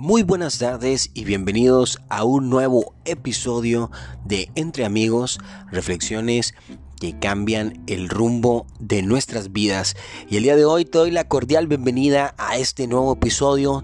Muy 0.00 0.22
buenas 0.22 0.58
tardes 0.58 1.10
y 1.12 1.24
bienvenidos 1.24 1.98
a 2.08 2.22
un 2.22 2.50
nuevo 2.50 2.94
episodio 3.04 3.90
de 4.24 4.48
Entre 4.54 4.84
Amigos, 4.84 5.40
reflexiones 5.72 6.54
que 7.00 7.18
cambian 7.18 7.82
el 7.88 8.08
rumbo 8.08 8.64
de 8.78 9.02
nuestras 9.02 9.50
vidas. 9.50 9.96
Y 10.30 10.36
el 10.36 10.44
día 10.44 10.54
de 10.54 10.64
hoy 10.64 10.84
te 10.84 10.98
doy 10.98 11.10
la 11.10 11.26
cordial 11.26 11.66
bienvenida 11.66 12.36
a 12.38 12.58
este 12.58 12.86
nuevo 12.86 13.14
episodio, 13.14 13.82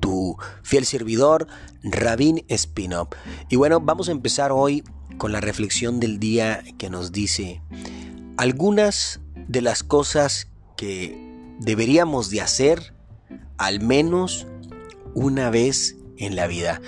tu 0.00 0.36
fiel 0.62 0.84
servidor, 0.84 1.46
Rabin 1.82 2.44
Spinop. 2.50 3.14
Y 3.48 3.56
bueno, 3.56 3.80
vamos 3.80 4.10
a 4.10 4.12
empezar 4.12 4.52
hoy 4.52 4.84
con 5.16 5.32
la 5.32 5.40
reflexión 5.40 5.98
del 5.98 6.18
día 6.18 6.62
que 6.76 6.90
nos 6.90 7.10
dice 7.10 7.62
algunas 8.36 9.22
de 9.48 9.62
las 9.62 9.82
cosas 9.82 10.48
que 10.76 11.18
deberíamos 11.58 12.28
de 12.28 12.42
hacer 12.42 12.94
al 13.56 13.80
menos 13.80 14.46
una 15.14 15.50
vez 15.50 15.96
en 16.18 16.36
la 16.36 16.46
vida. 16.46 16.80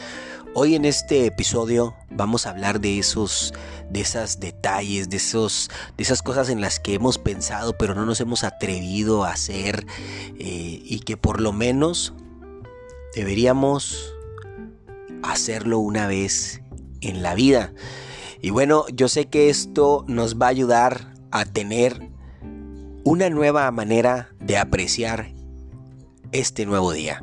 Hoy 0.54 0.74
en 0.74 0.84
este 0.84 1.26
episodio 1.26 1.94
vamos 2.10 2.46
a 2.46 2.50
hablar 2.50 2.80
de 2.80 2.98
esos 2.98 3.52
de 3.90 4.00
esos 4.00 4.40
detalles, 4.40 5.08
de 5.08 5.18
esos 5.18 5.70
de 5.96 6.02
esas 6.02 6.22
cosas 6.22 6.48
en 6.48 6.60
las 6.60 6.80
que 6.80 6.94
hemos 6.94 7.18
pensado 7.18 7.76
pero 7.78 7.94
no 7.94 8.06
nos 8.06 8.20
hemos 8.20 8.42
atrevido 8.42 9.24
a 9.24 9.32
hacer 9.32 9.86
eh, 10.38 10.80
y 10.82 11.00
que 11.00 11.16
por 11.16 11.40
lo 11.40 11.52
menos 11.52 12.14
deberíamos 13.14 14.14
hacerlo 15.22 15.78
una 15.78 16.06
vez 16.06 16.62
en 17.00 17.22
la 17.22 17.34
vida. 17.34 17.72
Y 18.40 18.50
bueno, 18.50 18.84
yo 18.92 19.08
sé 19.08 19.26
que 19.26 19.48
esto 19.50 20.04
nos 20.08 20.36
va 20.36 20.46
a 20.46 20.50
ayudar 20.50 21.14
a 21.30 21.44
tener 21.44 22.10
una 23.04 23.30
nueva 23.30 23.70
manera 23.70 24.30
de 24.40 24.58
apreciar 24.58 25.32
este 26.32 26.66
nuevo 26.66 26.92
día. 26.92 27.22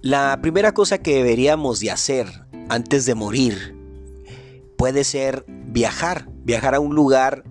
La 0.00 0.38
primera 0.40 0.72
cosa 0.74 0.98
que 0.98 1.16
deberíamos 1.16 1.80
de 1.80 1.90
hacer 1.90 2.28
antes 2.68 3.04
de 3.04 3.16
morir 3.16 3.74
puede 4.76 5.02
ser 5.02 5.44
viajar, 5.48 6.28
viajar 6.44 6.76
a 6.76 6.80
un 6.80 6.94
lugar 6.94 7.42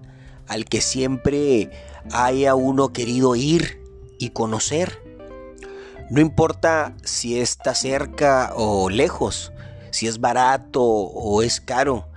al 0.47 0.63
que 0.63 0.79
siempre 0.79 1.69
haya 2.13 2.55
uno 2.55 2.93
querido 2.93 3.35
ir 3.35 3.81
y 4.17 4.29
conocer. 4.29 5.03
No 6.09 6.21
importa 6.21 6.95
si 7.03 7.37
está 7.37 7.75
cerca 7.75 8.53
o 8.55 8.89
lejos, 8.89 9.51
si 9.91 10.07
es 10.07 10.21
barato 10.21 10.81
o 10.81 11.41
es 11.41 11.59
caro, 11.59 12.07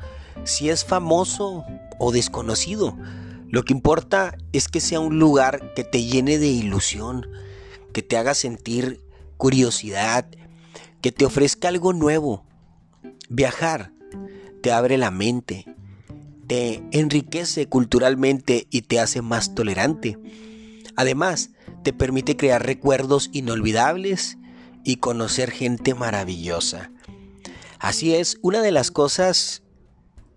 si 0.44 0.70
es 0.70 0.84
famoso 0.84 1.64
o 1.98 2.12
desconocido. 2.12 2.96
Lo 3.48 3.64
que 3.64 3.72
importa 3.72 4.38
es 4.52 4.68
que 4.68 4.80
sea 4.80 5.00
un 5.00 5.18
lugar 5.18 5.74
que 5.74 5.82
te 5.82 6.04
llene 6.04 6.38
de 6.38 6.46
ilusión, 6.46 7.26
que 7.92 8.02
te 8.02 8.16
haga 8.16 8.34
sentir 8.34 9.00
curiosidad, 9.40 10.26
que 11.00 11.12
te 11.12 11.24
ofrezca 11.24 11.68
algo 11.68 11.94
nuevo. 11.94 12.44
Viajar 13.30 13.90
te 14.60 14.70
abre 14.70 14.98
la 14.98 15.10
mente, 15.10 15.64
te 16.46 16.82
enriquece 16.92 17.66
culturalmente 17.66 18.66
y 18.70 18.82
te 18.82 19.00
hace 19.00 19.22
más 19.22 19.54
tolerante. 19.54 20.18
Además, 20.94 21.50
te 21.82 21.94
permite 21.94 22.36
crear 22.36 22.64
recuerdos 22.64 23.30
inolvidables 23.32 24.36
y 24.84 24.96
conocer 24.96 25.50
gente 25.50 25.94
maravillosa. 25.94 26.92
Así 27.78 28.14
es, 28.14 28.36
una 28.42 28.60
de 28.60 28.72
las 28.72 28.90
cosas 28.90 29.62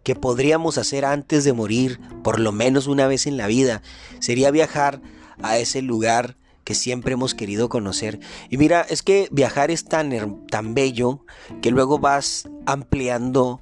que 0.04 0.16
podríamos 0.16 0.78
hacer 0.78 1.04
antes 1.04 1.44
de 1.44 1.52
morir, 1.52 2.00
por 2.24 2.40
lo 2.40 2.54
menos 2.54 2.88
una 2.88 3.08
vez 3.08 3.28
en 3.28 3.36
la 3.36 3.48
vida, 3.48 3.82
sería 4.20 4.50
viajar 4.50 5.02
a 5.42 5.58
ese 5.58 5.82
lugar 5.82 6.38
que 6.64 6.76
siempre 6.76 7.14
hemos 7.14 7.34
querido 7.34 7.70
conocer. 7.70 8.20
Y 8.50 8.58
mira, 8.58 8.82
es 8.82 9.02
que 9.02 9.28
viajar 9.32 9.72
es 9.72 9.86
tan, 9.86 10.46
tan 10.48 10.74
bello 10.74 11.26
que 11.62 11.72
luego 11.72 12.00
vas 12.00 12.50
ampliando 12.66 13.62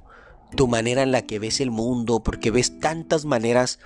tu 0.56 0.68
manera 0.68 1.02
en 1.02 1.12
la 1.12 1.22
que 1.22 1.38
ves 1.38 1.60
el 1.60 1.70
mundo, 1.70 2.22
porque 2.22 2.50
ves 2.50 2.78
tantas 2.78 3.24
maneras 3.24 3.78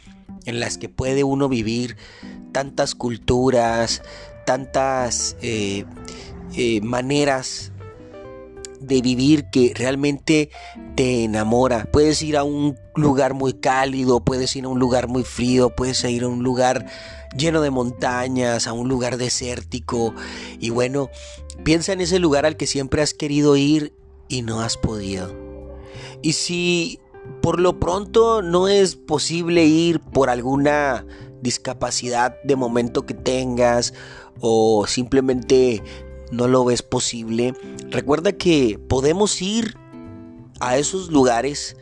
en 0.45 0.61
las 0.61 0.79
que 0.79 0.89
puede 0.89 1.25
uno 1.25 1.49
vivir, 1.49 1.97
tantas 2.53 2.95
culturas, 2.95 4.03
tantas 4.45 5.37
eh, 5.43 5.85
eh, 6.55 6.81
maneras 6.81 7.73
de 8.81 9.01
vivir 9.01 9.47
que 9.51 9.73
realmente 9.75 10.51
te 10.95 11.25
enamora. 11.25 11.89
Puedes 11.93 12.23
ir 12.23 12.37
a 12.37 12.45
un 12.45 12.77
lugar 12.95 13.35
muy 13.35 13.55
cálido, 13.55 14.21
puedes 14.21 14.55
ir 14.57 14.65
a 14.65 14.69
un 14.69 14.79
lugar 14.79 15.09
muy 15.09 15.25
frío, 15.25 15.71
puedes 15.71 16.03
ir 16.05 16.25
a 16.25 16.29
un 16.29 16.43
lugar 16.43 16.87
lleno 17.37 17.61
de 17.61 17.71
montañas, 17.71 18.67
a 18.67 18.73
un 18.73 18.89
lugar 18.89 19.17
desértico. 19.17 20.15
Y 20.61 20.71
bueno, 20.71 21.11
piensa 21.65 21.93
en 21.93 22.01
ese 22.01 22.19
lugar 22.19 22.47
al 22.47 22.57
que 22.57 22.67
siempre 22.67 23.03
has 23.03 23.15
querido 23.15 23.57
ir 23.57 23.93
y 24.29 24.43
no 24.43 24.61
has 24.61 24.77
podido. 24.77 25.35
Y 26.23 26.33
si 26.35 27.01
por 27.43 27.61
lo 27.61 27.79
pronto 27.79 28.43
no 28.43 28.69
es 28.69 28.97
posible 28.97 29.65
ir 29.65 30.01
por 30.01 30.31
alguna 30.31 31.07
discapacidad 31.43 32.37
de 32.43 32.57
momento 32.57 33.07
que 33.07 33.15
tengas 33.15 33.95
o 34.41 34.87
simplemente 34.87 35.83
no 36.33 36.49
lo 36.49 36.65
ves 36.65 36.83
posible, 36.83 37.55
recuerda 37.91 38.33
que 38.33 38.79
podemos 38.89 39.41
ir 39.43 39.77
a 40.61 40.79
esos 40.79 41.11
lugares 41.11 41.77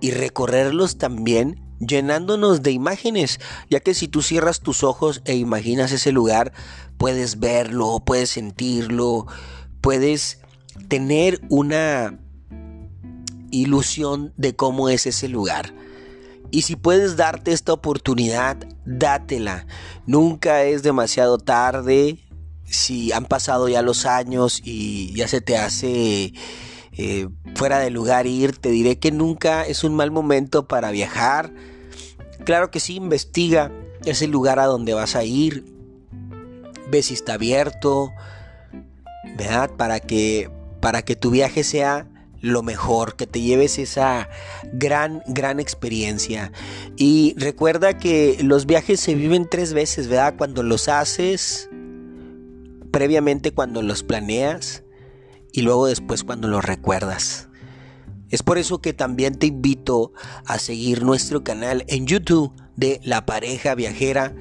y 0.00 0.12
recorrerlos 0.12 0.96
también 0.96 1.60
llenándonos 1.80 2.62
de 2.62 2.70
imágenes, 2.72 3.40
ya 3.68 3.80
que 3.80 3.94
si 3.94 4.06
tú 4.06 4.22
cierras 4.22 4.60
tus 4.60 4.84
ojos 4.84 5.22
e 5.24 5.34
imaginas 5.34 5.92
ese 5.92 6.12
lugar, 6.12 6.52
puedes 6.98 7.40
verlo, 7.40 8.02
puedes 8.04 8.30
sentirlo, 8.30 9.26
puedes 9.80 10.40
tener 10.88 11.40
una 11.48 12.20
ilusión 13.50 14.32
de 14.36 14.54
cómo 14.54 14.88
es 14.88 15.06
ese 15.06 15.28
lugar. 15.28 15.74
Y 16.50 16.62
si 16.62 16.76
puedes 16.76 17.16
darte 17.16 17.52
esta 17.52 17.72
oportunidad, 17.72 18.56
dátela. 18.84 19.66
Nunca 20.06 20.64
es 20.64 20.82
demasiado 20.82 21.38
tarde. 21.38 22.18
Si 22.64 23.12
han 23.12 23.24
pasado 23.24 23.68
ya 23.68 23.82
los 23.82 24.04
años 24.04 24.60
y 24.64 25.14
ya 25.14 25.28
se 25.28 25.40
te 25.40 25.56
hace 25.56 26.32
eh, 26.92 27.28
fuera 27.54 27.78
de 27.78 27.90
lugar 27.90 28.26
ir, 28.26 28.56
te 28.56 28.70
diré 28.70 28.98
que 28.98 29.12
nunca 29.12 29.64
es 29.64 29.84
un 29.84 29.94
mal 29.94 30.10
momento 30.10 30.66
para 30.66 30.90
viajar. 30.90 31.52
Claro 32.44 32.70
que 32.70 32.80
sí, 32.80 32.96
investiga 32.96 33.70
ese 34.04 34.26
lugar 34.26 34.58
a 34.58 34.66
donde 34.66 34.94
vas 34.94 35.16
a 35.16 35.24
ir. 35.24 35.64
Ve 36.90 37.02
si 37.02 37.14
está 37.14 37.34
abierto, 37.34 38.10
¿verdad? 39.36 39.70
Para 39.76 40.00
que, 40.00 40.50
para 40.80 41.02
que 41.02 41.16
tu 41.16 41.30
viaje 41.30 41.64
sea 41.64 42.06
lo 42.40 42.62
mejor, 42.62 43.16
que 43.16 43.26
te 43.26 43.40
lleves 43.40 43.78
esa 43.78 44.28
gran, 44.72 45.22
gran 45.26 45.60
experiencia. 45.60 46.52
Y 46.96 47.34
recuerda 47.36 47.98
que 47.98 48.38
los 48.42 48.66
viajes 48.66 49.00
se 49.00 49.14
viven 49.14 49.48
tres 49.48 49.72
veces, 49.72 50.08
¿verdad? 50.08 50.34
Cuando 50.36 50.62
los 50.62 50.88
haces, 50.88 51.68
previamente 52.90 53.52
cuando 53.52 53.82
los 53.82 54.02
planeas 54.02 54.82
y 55.52 55.62
luego 55.62 55.86
después 55.86 56.24
cuando 56.24 56.48
los 56.48 56.64
recuerdas. 56.64 57.49
Es 58.30 58.44
por 58.44 58.58
eso 58.58 58.80
que 58.80 58.92
también 58.92 59.34
te 59.34 59.46
invito 59.46 60.12
a 60.46 60.58
seguir 60.58 61.02
nuestro 61.02 61.42
canal 61.42 61.84
en 61.88 62.06
YouTube 62.06 62.52
de 62.76 63.00
La 63.02 63.26
Pareja 63.26 63.74
Viajera. 63.74 64.34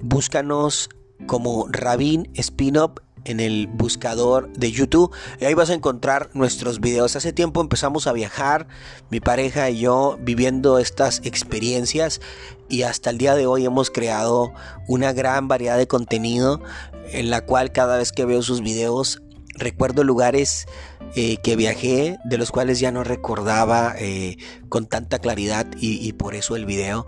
Búscanos 0.00 0.88
como 1.26 1.66
Rabin 1.68 2.30
Spin-Up 2.34 3.02
en 3.26 3.40
el 3.40 3.66
buscador 3.66 4.50
de 4.52 4.70
YouTube 4.70 5.12
y 5.40 5.44
ahí 5.44 5.54
vas 5.54 5.68
a 5.68 5.74
encontrar 5.74 6.30
nuestros 6.32 6.80
videos. 6.80 7.16
Hace 7.16 7.32
tiempo 7.32 7.60
empezamos 7.60 8.06
a 8.06 8.12
viajar, 8.12 8.68
mi 9.10 9.20
pareja 9.20 9.68
y 9.68 9.80
yo 9.80 10.18
viviendo 10.22 10.78
estas 10.78 11.20
experiencias 11.24 12.20
y 12.68 12.82
hasta 12.82 13.10
el 13.10 13.18
día 13.18 13.34
de 13.34 13.46
hoy 13.46 13.66
hemos 13.66 13.90
creado 13.90 14.52
una 14.88 15.12
gran 15.12 15.48
variedad 15.48 15.76
de 15.76 15.88
contenido 15.88 16.62
en 17.12 17.30
la 17.30 17.44
cual 17.44 17.72
cada 17.72 17.98
vez 17.98 18.12
que 18.12 18.24
veo 18.24 18.42
sus 18.42 18.62
videos 18.62 19.20
recuerdo 19.58 20.04
lugares 20.04 20.66
eh, 21.14 21.38
que 21.38 21.56
viajé, 21.56 22.18
de 22.24 22.38
los 22.38 22.50
cuales 22.50 22.80
ya 22.80 22.92
no 22.92 23.04
recordaba 23.04 23.94
eh, 23.98 24.36
con 24.68 24.86
tanta 24.86 25.18
claridad 25.18 25.66
y, 25.78 26.12
por 26.12 26.34
eso 26.34 26.56
el 26.56 26.66
video. 26.66 27.06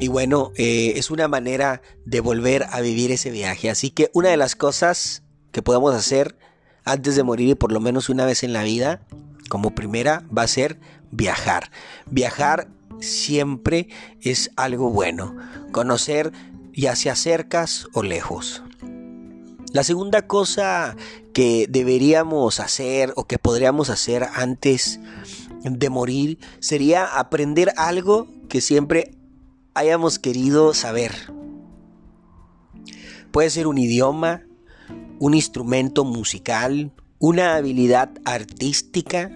Y 0.00 0.08
bueno, 0.08 0.52
eh, 0.56 0.94
es 0.96 1.10
una 1.10 1.28
manera 1.28 1.82
de 2.04 2.20
volver 2.20 2.66
a 2.70 2.80
vivir 2.80 3.12
ese 3.12 3.30
viaje. 3.30 3.70
Así 3.70 3.90
que 3.90 4.10
una 4.12 4.30
de 4.30 4.36
las 4.36 4.56
cosas 4.56 5.22
que 5.52 5.62
podemos 5.62 5.94
hacer 5.94 6.36
antes 6.84 7.16
de 7.16 7.22
morir 7.22 7.50
y 7.50 7.54
por 7.54 7.72
lo 7.72 7.80
menos 7.80 8.08
una 8.08 8.26
vez 8.26 8.42
en 8.42 8.52
la 8.52 8.64
vida, 8.64 9.06
como 9.48 9.74
primera, 9.74 10.24
va 10.36 10.42
a 10.42 10.48
ser 10.48 10.80
viajar. 11.12 11.70
Viajar 12.10 12.68
siempre 13.00 13.88
es 14.20 14.50
algo 14.56 14.90
bueno. 14.90 15.36
Conocer 15.70 16.32
ya 16.72 16.96
sea 16.96 17.14
cercas 17.14 17.86
o 17.92 18.02
lejos. 18.02 18.63
La 19.74 19.82
segunda 19.82 20.28
cosa 20.28 20.94
que 21.32 21.66
deberíamos 21.68 22.60
hacer 22.60 23.12
o 23.16 23.24
que 23.24 23.40
podríamos 23.40 23.90
hacer 23.90 24.22
antes 24.32 25.00
de 25.64 25.90
morir 25.90 26.38
sería 26.60 27.18
aprender 27.18 27.72
algo 27.76 28.28
que 28.48 28.60
siempre 28.60 29.16
hayamos 29.74 30.20
querido 30.20 30.74
saber. 30.74 31.10
Puede 33.32 33.50
ser 33.50 33.66
un 33.66 33.78
idioma, 33.78 34.44
un 35.18 35.34
instrumento 35.34 36.04
musical, 36.04 36.92
una 37.18 37.56
habilidad 37.56 38.10
artística, 38.24 39.28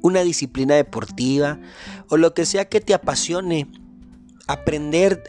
una 0.00 0.22
disciplina 0.22 0.76
deportiva 0.76 1.60
o 2.08 2.16
lo 2.16 2.32
que 2.32 2.46
sea 2.46 2.70
que 2.70 2.80
te 2.80 2.94
apasione. 2.94 3.70
Aprender 4.46 5.22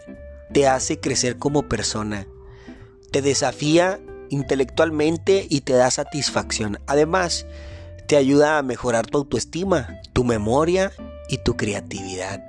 te 0.54 0.66
hace 0.66 0.98
crecer 0.98 1.38
como 1.38 1.68
persona, 1.68 2.26
te 3.12 3.22
desafía 3.22 4.00
intelectualmente 4.30 5.46
y 5.50 5.62
te 5.62 5.74
da 5.74 5.92
satisfacción. 5.92 6.80
Además, 6.88 7.46
te 8.08 8.18
ayuda 8.18 8.58
a 8.58 8.64
mejorar 8.64 9.06
tu 9.06 9.20
autoestima, 9.20 10.00
tu 10.14 10.24
memoria 10.24 10.92
y 11.30 11.38
tu 11.38 11.56
creatividad. 11.56 12.44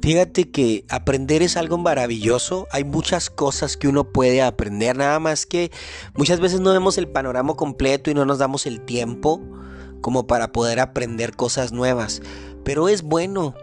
Fíjate 0.00 0.50
que 0.50 0.84
aprender 0.88 1.42
es 1.42 1.56
algo 1.56 1.76
maravilloso, 1.76 2.66
hay 2.70 2.84
muchas 2.84 3.28
cosas 3.28 3.76
que 3.76 3.88
uno 3.88 4.04
puede 4.10 4.40
aprender, 4.40 4.96
nada 4.96 5.18
más 5.18 5.44
que 5.44 5.70
muchas 6.14 6.40
veces 6.40 6.60
no 6.60 6.72
vemos 6.72 6.96
el 6.96 7.08
panorama 7.08 7.54
completo 7.54 8.10
y 8.10 8.14
no 8.14 8.24
nos 8.24 8.38
damos 8.38 8.64
el 8.64 8.80
tiempo 8.80 9.42
como 10.00 10.26
para 10.26 10.52
poder 10.52 10.80
aprender 10.80 11.36
cosas 11.36 11.72
nuevas, 11.72 12.22
pero 12.64 12.88
es 12.88 13.02
bueno. 13.02 13.54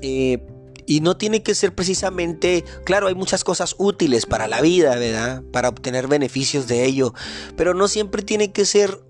Eh, 0.00 0.44
y 0.92 1.00
no 1.00 1.16
tiene 1.16 1.42
que 1.42 1.54
ser 1.54 1.74
precisamente, 1.74 2.66
claro, 2.84 3.06
hay 3.06 3.14
muchas 3.14 3.44
cosas 3.44 3.74
útiles 3.78 4.26
para 4.26 4.46
la 4.46 4.60
vida, 4.60 4.94
¿verdad? 4.96 5.42
Para 5.50 5.70
obtener 5.70 6.06
beneficios 6.06 6.66
de 6.66 6.84
ello, 6.84 7.14
pero 7.56 7.72
no 7.72 7.88
siempre 7.88 8.20
tiene 8.20 8.52
que 8.52 8.66
ser 8.66 9.00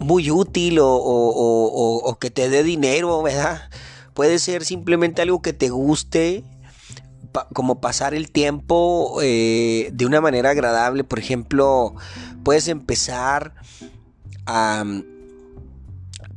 muy 0.00 0.32
útil 0.32 0.78
o, 0.80 2.18
que 2.20 2.32
te 2.32 2.48
dé 2.48 2.64
dinero, 2.64 3.22
¿verdad? 3.22 3.70
Puede 4.12 4.40
ser 4.40 4.64
simplemente 4.64 5.22
algo 5.22 5.40
que 5.40 5.52
te 5.52 5.68
guste, 5.68 6.42
como 7.52 7.80
pasar 7.80 8.12
el 8.12 8.32
tiempo 8.32 9.20
eh, 9.22 9.90
de 9.92 10.06
una 10.06 10.20
manera 10.20 10.50
agradable. 10.50 11.04
Por 11.04 11.20
ejemplo, 11.20 11.94
puedes 12.42 12.66
empezar 12.66 13.54
a 14.46 14.84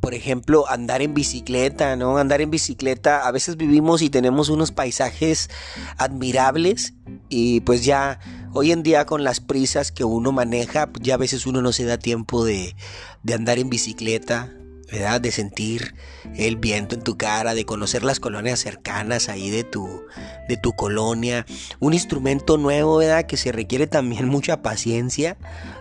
por 0.00 0.14
ejemplo, 0.14 0.68
andar 0.68 1.02
en 1.02 1.14
bicicleta, 1.14 1.96
¿no? 1.96 2.18
Andar 2.18 2.40
en 2.40 2.50
bicicleta, 2.50 3.26
a 3.26 3.30
veces 3.30 3.56
vivimos 3.56 4.02
y 4.02 4.10
tenemos 4.10 4.48
unos 4.48 4.72
paisajes 4.72 5.50
admirables 5.96 6.94
y 7.28 7.60
pues 7.60 7.84
ya 7.84 8.20
hoy 8.52 8.72
en 8.72 8.82
día 8.82 9.06
con 9.06 9.24
las 9.24 9.40
prisas 9.40 9.92
que 9.92 10.04
uno 10.04 10.32
maneja, 10.32 10.88
ya 11.00 11.14
a 11.14 11.18
veces 11.18 11.46
uno 11.46 11.62
no 11.62 11.72
se 11.72 11.84
da 11.84 11.98
tiempo 11.98 12.44
de, 12.44 12.74
de 13.22 13.34
andar 13.34 13.58
en 13.58 13.70
bicicleta, 13.70 14.52
¿verdad? 14.90 15.20
De 15.20 15.30
sentir 15.30 15.94
el 16.36 16.56
viento 16.56 16.94
en 16.94 17.02
tu 17.02 17.16
cara, 17.16 17.54
de 17.54 17.64
conocer 17.64 18.02
las 18.02 18.20
colonias 18.20 18.60
cercanas 18.60 19.28
ahí 19.28 19.50
de 19.50 19.64
tu, 19.64 20.02
de 20.48 20.56
tu 20.56 20.72
colonia. 20.72 21.44
Un 21.78 21.92
instrumento 21.92 22.56
nuevo, 22.56 22.96
¿verdad? 22.96 23.26
Que 23.26 23.36
se 23.36 23.52
requiere 23.52 23.86
también 23.86 24.28
mucha 24.28 24.62
paciencia 24.62 25.36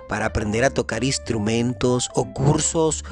para 0.09 0.27
aprender 0.27 0.63
a 0.63 0.69
tocar 0.69 1.03
instrumentos 1.03 2.09
o 2.15 2.33
cursos 2.33 3.05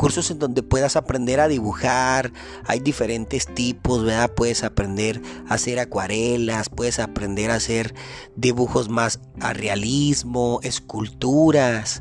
cursos 0.00 0.30
en 0.30 0.38
donde 0.38 0.62
puedas 0.62 0.96
aprender 0.96 1.40
a 1.40 1.48
dibujar, 1.48 2.32
hay 2.64 2.80
diferentes 2.80 3.44
tipos, 3.44 4.02
¿verdad? 4.02 4.32
Puedes 4.34 4.64
aprender 4.64 5.20
a 5.46 5.54
hacer 5.54 5.78
acuarelas, 5.78 6.70
puedes 6.70 6.98
aprender 6.98 7.50
a 7.50 7.56
hacer 7.56 7.94
dibujos 8.34 8.88
más 8.88 9.20
a 9.40 9.52
realismo, 9.52 10.60
esculturas. 10.62 12.00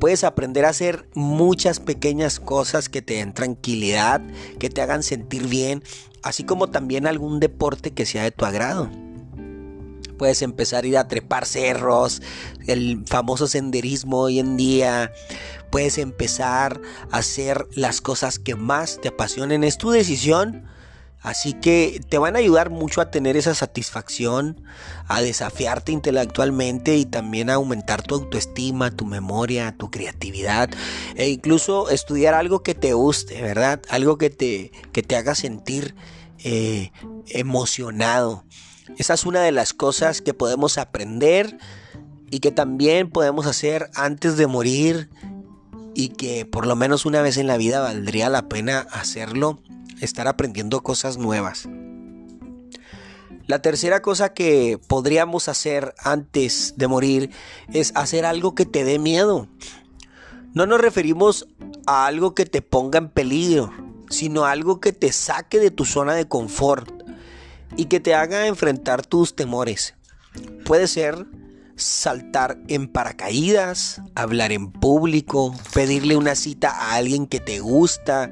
Puedes 0.00 0.24
aprender 0.24 0.64
a 0.64 0.70
hacer 0.70 1.06
muchas 1.12 1.78
pequeñas 1.78 2.40
cosas 2.40 2.88
que 2.88 3.02
te 3.02 3.16
den 3.16 3.34
tranquilidad, 3.34 4.22
que 4.58 4.70
te 4.70 4.80
hagan 4.80 5.02
sentir 5.02 5.46
bien, 5.46 5.82
así 6.22 6.44
como 6.44 6.68
también 6.68 7.06
algún 7.06 7.38
deporte 7.38 7.90
que 7.90 8.06
sea 8.06 8.22
de 8.22 8.30
tu 8.30 8.46
agrado. 8.46 8.88
Puedes 10.18 10.42
empezar 10.42 10.84
a 10.84 10.86
ir 10.86 10.98
a 10.98 11.08
trepar 11.08 11.46
cerros, 11.46 12.20
el 12.66 13.04
famoso 13.06 13.46
senderismo 13.46 14.18
hoy 14.20 14.40
en 14.40 14.56
día 14.56 15.12
puedes 15.70 15.98
empezar 15.98 16.80
a 17.10 17.18
hacer 17.18 17.66
las 17.74 18.00
cosas 18.00 18.38
que 18.38 18.54
más 18.54 19.00
te 19.00 19.08
apasionen. 19.08 19.64
Es 19.64 19.78
tu 19.78 19.90
decisión. 19.90 20.66
Así 21.20 21.52
que 21.52 22.00
te 22.08 22.16
van 22.16 22.36
a 22.36 22.38
ayudar 22.38 22.70
mucho 22.70 23.00
a 23.00 23.10
tener 23.10 23.36
esa 23.36 23.52
satisfacción, 23.52 24.62
a 25.08 25.20
desafiarte 25.20 25.90
intelectualmente 25.90 26.96
y 26.96 27.06
también 27.06 27.50
a 27.50 27.54
aumentar 27.54 28.02
tu 28.02 28.14
autoestima, 28.14 28.92
tu 28.92 29.04
memoria, 29.04 29.74
tu 29.76 29.90
creatividad 29.90 30.70
e 31.16 31.28
incluso 31.28 31.90
estudiar 31.90 32.34
algo 32.34 32.62
que 32.62 32.76
te 32.76 32.92
guste, 32.92 33.42
¿verdad? 33.42 33.82
Algo 33.88 34.16
que 34.16 34.30
te, 34.30 34.70
que 34.92 35.02
te 35.02 35.16
haga 35.16 35.34
sentir 35.34 35.96
eh, 36.44 36.92
emocionado. 37.26 38.44
Esa 38.96 39.14
es 39.14 39.26
una 39.26 39.42
de 39.42 39.52
las 39.52 39.74
cosas 39.74 40.22
que 40.22 40.34
podemos 40.34 40.78
aprender 40.78 41.58
y 42.30 42.40
que 42.40 42.50
también 42.50 43.10
podemos 43.10 43.46
hacer 43.46 43.90
antes 43.94 44.36
de 44.36 44.46
morir 44.46 45.10
y 45.94 46.10
que 46.10 46.46
por 46.46 46.66
lo 46.66 46.76
menos 46.76 47.06
una 47.06 47.22
vez 47.22 47.36
en 47.36 47.46
la 47.46 47.56
vida 47.56 47.80
valdría 47.80 48.28
la 48.28 48.48
pena 48.48 48.86
hacerlo, 48.92 49.60
estar 50.00 50.28
aprendiendo 50.28 50.82
cosas 50.82 51.18
nuevas. 51.18 51.68
La 53.46 53.62
tercera 53.62 54.02
cosa 54.02 54.34
que 54.34 54.78
podríamos 54.88 55.48
hacer 55.48 55.94
antes 55.98 56.74
de 56.76 56.86
morir 56.86 57.30
es 57.72 57.92
hacer 57.94 58.26
algo 58.26 58.54
que 58.54 58.66
te 58.66 58.84
dé 58.84 58.98
miedo. 58.98 59.48
No 60.52 60.66
nos 60.66 60.80
referimos 60.80 61.48
a 61.86 62.06
algo 62.06 62.34
que 62.34 62.44
te 62.44 62.60
ponga 62.60 62.98
en 62.98 63.08
peligro, 63.08 63.72
sino 64.10 64.44
algo 64.44 64.80
que 64.80 64.92
te 64.92 65.12
saque 65.12 65.58
de 65.58 65.70
tu 65.70 65.86
zona 65.86 66.14
de 66.14 66.28
confort 66.28 66.97
y 67.76 67.86
que 67.86 68.00
te 68.00 68.14
haga 68.14 68.46
enfrentar 68.46 69.04
tus 69.04 69.36
temores. 69.36 69.94
Puede 70.64 70.86
ser 70.86 71.26
saltar 71.76 72.58
en 72.68 72.88
paracaídas, 72.88 74.02
hablar 74.14 74.52
en 74.52 74.72
público, 74.72 75.54
pedirle 75.72 76.16
una 76.16 76.34
cita 76.34 76.70
a 76.70 76.96
alguien 76.96 77.26
que 77.26 77.40
te 77.40 77.60
gusta 77.60 78.30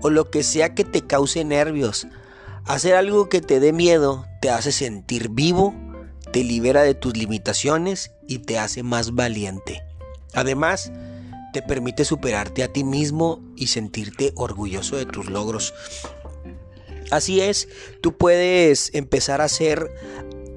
o 0.00 0.10
lo 0.10 0.30
que 0.30 0.42
sea 0.42 0.74
que 0.74 0.84
te 0.84 1.02
cause 1.02 1.44
nervios. 1.44 2.06
Hacer 2.64 2.94
algo 2.94 3.28
que 3.28 3.40
te 3.40 3.60
dé 3.60 3.72
miedo 3.72 4.26
te 4.40 4.50
hace 4.50 4.72
sentir 4.72 5.28
vivo, 5.28 5.74
te 6.32 6.42
libera 6.42 6.82
de 6.82 6.94
tus 6.94 7.16
limitaciones 7.16 8.12
y 8.26 8.40
te 8.40 8.58
hace 8.58 8.82
más 8.82 9.14
valiente. 9.14 9.82
Además, 10.34 10.90
te 11.52 11.62
permite 11.62 12.04
superarte 12.04 12.62
a 12.62 12.72
ti 12.72 12.84
mismo 12.84 13.40
y 13.56 13.68
sentirte 13.68 14.32
orgulloso 14.36 14.96
de 14.96 15.06
tus 15.06 15.30
logros. 15.30 15.72
Así 17.10 17.40
es, 17.40 17.68
tú 18.00 18.16
puedes 18.16 18.90
empezar 18.94 19.40
a 19.40 19.44
hacer 19.44 19.90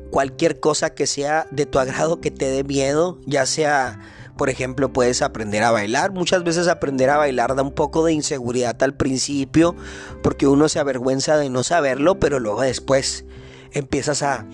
cualquier 0.09 0.59
cosa 0.59 0.93
que 0.93 1.07
sea 1.07 1.47
de 1.51 1.65
tu 1.65 1.79
agrado, 1.79 2.19
que 2.19 2.31
te 2.31 2.49
dé 2.49 2.63
miedo, 2.63 3.19
ya 3.25 3.45
sea, 3.45 3.99
por 4.37 4.49
ejemplo, 4.49 4.91
puedes 4.91 5.21
aprender 5.21 5.63
a 5.63 5.71
bailar. 5.71 6.11
Muchas 6.11 6.43
veces 6.43 6.67
aprender 6.67 7.09
a 7.09 7.17
bailar 7.17 7.55
da 7.55 7.61
un 7.61 7.73
poco 7.73 8.05
de 8.05 8.13
inseguridad 8.13 8.81
al 8.81 8.95
principio, 8.95 9.75
porque 10.23 10.47
uno 10.47 10.69
se 10.69 10.79
avergüenza 10.79 11.37
de 11.37 11.49
no 11.49 11.63
saberlo, 11.63 12.19
pero 12.19 12.39
luego 12.39 12.61
después 12.61 13.25
empiezas 13.71 14.23
a, 14.23 14.47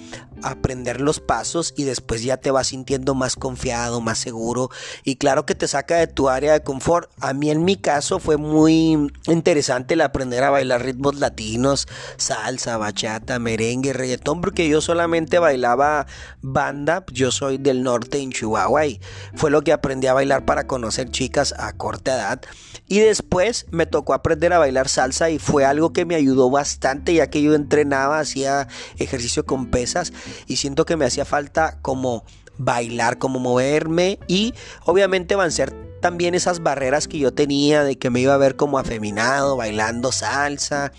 aprender 0.43 1.01
los 1.01 1.19
pasos 1.19 1.73
y 1.77 1.83
después 1.83 2.23
ya 2.23 2.37
te 2.37 2.51
vas 2.51 2.67
sintiendo 2.67 3.15
más 3.15 3.35
confiado, 3.35 4.01
más 4.01 4.17
seguro 4.17 4.69
y 5.03 5.15
claro 5.15 5.45
que 5.45 5.55
te 5.55 5.67
saca 5.67 5.97
de 5.97 6.07
tu 6.07 6.29
área 6.29 6.53
de 6.53 6.63
confort. 6.63 7.09
A 7.19 7.33
mí 7.33 7.49
en 7.49 7.63
mi 7.63 7.75
caso 7.75 8.19
fue 8.19 8.37
muy 8.37 9.11
interesante 9.27 9.93
el 9.93 10.01
aprender 10.01 10.43
a 10.43 10.49
bailar 10.49 10.83
ritmos 10.83 11.15
latinos, 11.15 11.87
salsa, 12.17 12.77
bachata, 12.77 13.39
merengue, 13.39 13.93
reggaetón, 13.93 14.41
porque 14.41 14.67
yo 14.67 14.81
solamente 14.81 15.39
bailaba 15.39 16.07
banda, 16.41 17.05
yo 17.11 17.31
soy 17.31 17.57
del 17.57 17.83
norte 17.83 18.19
en 18.19 18.31
Chihuahua 18.31 18.85
y 18.85 19.01
fue 19.35 19.51
lo 19.51 19.63
que 19.63 19.73
aprendí 19.73 20.07
a 20.07 20.13
bailar 20.13 20.45
para 20.45 20.67
conocer 20.67 21.09
chicas 21.09 21.53
a 21.57 21.73
corta 21.73 22.15
edad. 22.15 22.41
Y 22.87 22.99
después 22.99 23.65
me 23.71 23.87
tocó 23.87 24.13
aprender 24.13 24.53
a 24.53 24.59
bailar 24.59 24.89
salsa 24.89 25.29
y 25.29 25.39
fue 25.39 25.65
algo 25.65 25.91
que 25.91 26.05
me 26.05 26.15
ayudó 26.15 26.51
bastante 26.51 27.13
ya 27.13 27.29
que 27.29 27.41
yo 27.41 27.55
entrenaba, 27.55 28.19
hacía 28.19 28.67
ejercicio 28.97 29.45
con 29.45 29.67
pesas 29.67 30.13
y 30.47 30.57
siento 30.57 30.85
que 30.85 30.97
me 30.97 31.05
hacía 31.05 31.25
falta 31.25 31.79
como 31.81 32.23
bailar, 32.57 33.17
como 33.17 33.39
moverme 33.39 34.19
y 34.27 34.53
obviamente 34.85 35.35
vencer 35.35 35.73
también 36.01 36.35
esas 36.35 36.61
barreras 36.61 37.07
que 37.07 37.17
yo 37.17 37.33
tenía 37.33 37.83
de 37.83 37.97
que 37.97 38.09
me 38.09 38.19
iba 38.19 38.33
a 38.33 38.37
ver 38.37 38.55
como 38.55 38.77
afeminado, 38.77 39.57
bailando 39.57 40.11
salsa 40.11 40.91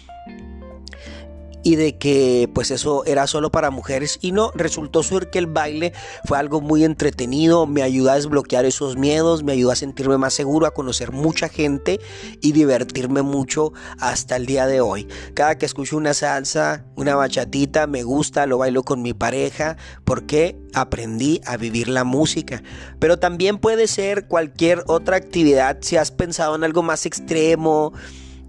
y 1.66 1.74
de 1.74 1.98
que 1.98 2.48
pues 2.54 2.70
eso 2.70 3.04
era 3.06 3.26
solo 3.26 3.50
para 3.50 3.70
mujeres 3.70 4.20
y 4.22 4.30
no, 4.30 4.52
resultó 4.54 5.02
ser 5.02 5.30
que 5.30 5.40
el 5.40 5.48
baile 5.48 5.92
fue 6.24 6.38
algo 6.38 6.60
muy 6.60 6.84
entretenido, 6.84 7.66
me 7.66 7.82
ayudó 7.82 8.12
a 8.12 8.14
desbloquear 8.14 8.64
esos 8.64 8.96
miedos, 8.96 9.42
me 9.42 9.50
ayudó 9.50 9.72
a 9.72 9.74
sentirme 9.74 10.16
más 10.16 10.32
seguro, 10.32 10.66
a 10.66 10.74
conocer 10.74 11.10
mucha 11.10 11.48
gente 11.48 11.98
y 12.40 12.52
divertirme 12.52 13.22
mucho 13.22 13.72
hasta 13.98 14.36
el 14.36 14.46
día 14.46 14.68
de 14.68 14.80
hoy. 14.80 15.08
Cada 15.34 15.58
que 15.58 15.66
escucho 15.66 15.96
una 15.96 16.14
salsa, 16.14 16.84
una 16.94 17.16
bachatita, 17.16 17.88
me 17.88 18.04
gusta, 18.04 18.46
lo 18.46 18.58
bailo 18.58 18.84
con 18.84 19.02
mi 19.02 19.12
pareja 19.12 19.76
porque 20.04 20.56
aprendí 20.72 21.40
a 21.46 21.56
vivir 21.56 21.88
la 21.88 22.04
música. 22.04 22.62
Pero 23.00 23.18
también 23.18 23.58
puede 23.58 23.88
ser 23.88 24.28
cualquier 24.28 24.84
otra 24.86 25.16
actividad 25.16 25.78
si 25.80 25.96
has 25.96 26.12
pensado 26.12 26.54
en 26.54 26.62
algo 26.62 26.84
más 26.84 27.06
extremo 27.06 27.92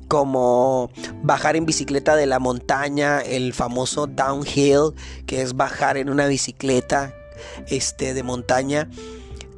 como 0.08 0.90
bajar 1.24 1.56
en 1.56 1.66
bicicleta 1.66 2.16
de 2.16 2.26
la 2.26 2.40
montaña, 2.40 3.20
el 3.20 3.54
famoso 3.54 4.08
downhill, 4.08 4.94
que 5.26 5.42
es 5.42 5.56
bajar 5.56 5.98
en 5.98 6.10
una 6.10 6.28
bicicleta 6.28 7.14
este, 7.68 8.14
de 8.14 8.24
montaña 8.24 8.90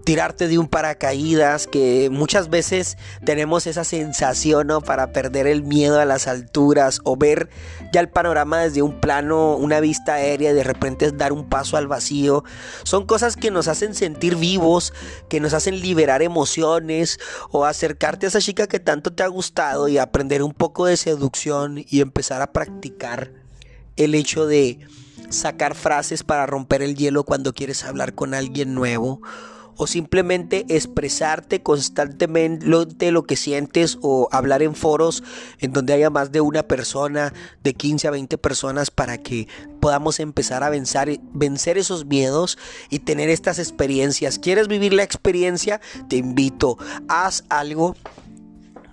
tirarte 0.10 0.48
de 0.48 0.58
un 0.58 0.68
paracaídas, 0.68 1.68
que 1.68 2.10
muchas 2.12 2.50
veces 2.50 2.98
tenemos 3.24 3.68
esa 3.68 3.84
sensación 3.84 4.66
¿no? 4.66 4.82
para 4.82 5.14
perder 5.14 5.46
el 5.46 5.62
miedo 5.62 6.00
a 6.00 6.06
las 6.06 6.28
alturas 6.28 7.00
o 7.04 7.16
ver 7.16 7.48
ya 7.94 8.00
el 8.00 8.10
panorama 8.10 8.58
desde 8.58 8.82
un 8.82 9.00
plano, 9.00 9.56
una 9.56 9.80
vista 9.80 10.16
aérea 10.16 10.50
y 10.50 10.56
de 10.56 10.64
repente 10.64 11.12
dar 11.12 11.32
un 11.32 11.48
paso 11.48 11.78
al 11.78 11.86
vacío. 11.86 12.44
Son 12.82 13.06
cosas 13.06 13.36
que 13.36 13.52
nos 13.52 13.68
hacen 13.68 13.94
sentir 13.94 14.36
vivos, 14.36 14.96
que 15.28 15.40
nos 15.40 15.54
hacen 15.54 15.80
liberar 15.80 16.24
emociones 16.24 17.20
o 17.52 17.66
acercarte 17.66 18.26
a 18.26 18.30
esa 18.30 18.42
chica 18.42 18.66
que 18.66 18.80
tanto 18.80 19.14
te 19.14 19.22
ha 19.22 19.28
gustado 19.28 19.90
y 19.90 20.00
aprender 20.00 20.42
un 20.42 20.54
poco 20.54 20.88
de 20.88 20.98
seducción 20.98 21.86
y 21.88 22.02
empezar 22.02 22.42
a 22.42 22.52
practicar 22.52 23.30
el 23.96 24.16
hecho 24.16 24.48
de 24.48 24.80
sacar 25.30 25.76
frases 25.76 26.24
para 26.24 26.48
romper 26.48 26.82
el 26.82 26.96
hielo 26.96 27.26
cuando 27.26 27.54
quieres 27.54 27.84
hablar 27.84 28.16
con 28.16 28.34
alguien 28.34 28.74
nuevo 28.74 29.22
o 29.80 29.88
simplemente 29.88 30.66
expresarte 30.68 31.64
constantemente 31.64 32.66
lo 33.12 33.24
que 33.24 33.38
sientes 33.38 33.98
o 34.02 34.28
hablar 34.30 34.62
en 34.62 34.76
foros 34.76 35.24
en 35.60 35.72
donde 35.72 35.94
haya 35.94 36.10
más 36.10 36.34
de 36.34 36.42
una 36.42 36.64
persona, 36.64 37.34
de 37.64 37.74
15 37.74 38.10
a 38.10 38.12
20 38.12 38.38
personas 38.38 38.92
para 38.92 39.18
que 39.20 39.48
podamos 39.80 40.20
empezar 40.20 40.66
a 40.66 40.70
vencer, 40.70 41.22
vencer 41.32 41.78
esos 41.78 42.06
miedos 42.06 42.58
y 42.90 43.00
tener 43.00 43.30
estas 43.30 43.58
experiencias. 43.58 44.38
¿Quieres 44.38 44.68
vivir 44.68 44.92
la 44.92 45.04
experiencia? 45.04 45.80
Te 46.10 46.18
invito, 46.18 46.78
haz 47.08 47.46
algo 47.48 47.96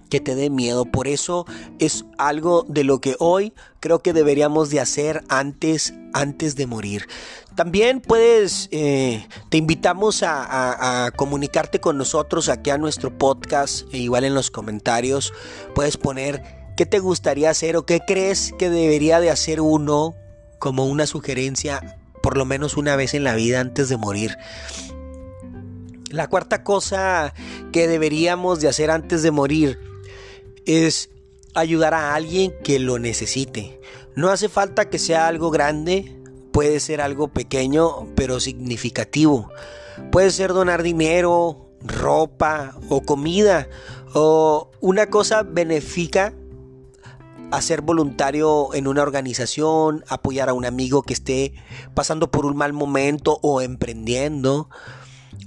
que 0.08 0.20
te 0.20 0.36
dé 0.36 0.50
miedo. 0.50 0.84
Por 0.84 1.08
eso 1.08 1.46
es 1.80 2.04
algo 2.16 2.64
de 2.68 2.84
lo 2.84 3.00
que 3.00 3.16
hoy 3.18 3.52
creo 3.80 4.02
que 4.02 4.12
deberíamos 4.12 4.70
de 4.70 4.80
hacer 4.80 5.24
antes, 5.28 5.94
antes 6.12 6.54
de 6.56 6.66
morir. 6.66 7.08
También 7.56 8.02
puedes, 8.02 8.68
eh, 8.70 9.26
te 9.48 9.56
invitamos 9.56 10.22
a, 10.22 11.10
comunicarte 11.16 11.80
con 11.80 11.96
nosotros 11.96 12.50
aquí 12.50 12.68
a 12.68 12.76
nuestro 12.76 13.16
podcast, 13.16 13.86
e 13.94 13.98
igual 13.98 14.24
en 14.24 14.34
los 14.34 14.50
comentarios 14.50 15.32
puedes 15.74 15.96
poner 15.96 16.42
qué 16.76 16.84
te 16.84 16.98
gustaría 16.98 17.48
hacer 17.48 17.78
o 17.78 17.86
qué 17.86 18.00
crees 18.06 18.52
que 18.58 18.68
debería 18.68 19.20
de 19.20 19.30
hacer 19.30 19.62
uno 19.62 20.14
como 20.58 20.84
una 20.84 21.06
sugerencia 21.06 21.98
por 22.22 22.36
lo 22.36 22.44
menos 22.44 22.76
una 22.76 22.94
vez 22.94 23.14
en 23.14 23.24
la 23.24 23.34
vida 23.34 23.60
antes 23.60 23.88
de 23.88 23.96
morir. 23.96 24.36
La 26.10 26.28
cuarta 26.28 26.62
cosa 26.62 27.32
que 27.72 27.88
deberíamos 27.88 28.60
de 28.60 28.68
hacer 28.68 28.90
antes 28.90 29.22
de 29.22 29.30
morir 29.30 29.78
es 30.66 31.08
ayudar 31.54 31.94
a 31.94 32.14
alguien 32.14 32.52
que 32.62 32.78
lo 32.78 32.98
necesite. 32.98 33.80
No 34.14 34.28
hace 34.28 34.48
falta 34.48 34.90
que 34.90 34.98
sea 34.98 35.26
algo 35.26 35.50
grande, 35.50 36.15
puede 36.56 36.80
ser 36.80 37.02
algo 37.02 37.28
pequeño 37.28 38.06
pero 38.14 38.40
significativo. 38.40 39.50
Puede 40.10 40.30
ser 40.30 40.54
donar 40.54 40.82
dinero, 40.82 41.68
ropa 41.82 42.74
o 42.88 43.02
comida 43.02 43.68
o 44.14 44.70
una 44.80 45.10
cosa 45.10 45.42
benéfica 45.42 46.32
hacer 47.50 47.82
voluntario 47.82 48.72
en 48.72 48.86
una 48.86 49.02
organización, 49.02 50.02
apoyar 50.08 50.48
a 50.48 50.54
un 50.54 50.64
amigo 50.64 51.02
que 51.02 51.12
esté 51.12 51.52
pasando 51.92 52.30
por 52.30 52.46
un 52.46 52.56
mal 52.56 52.72
momento 52.72 53.38
o 53.42 53.60
emprendiendo, 53.60 54.70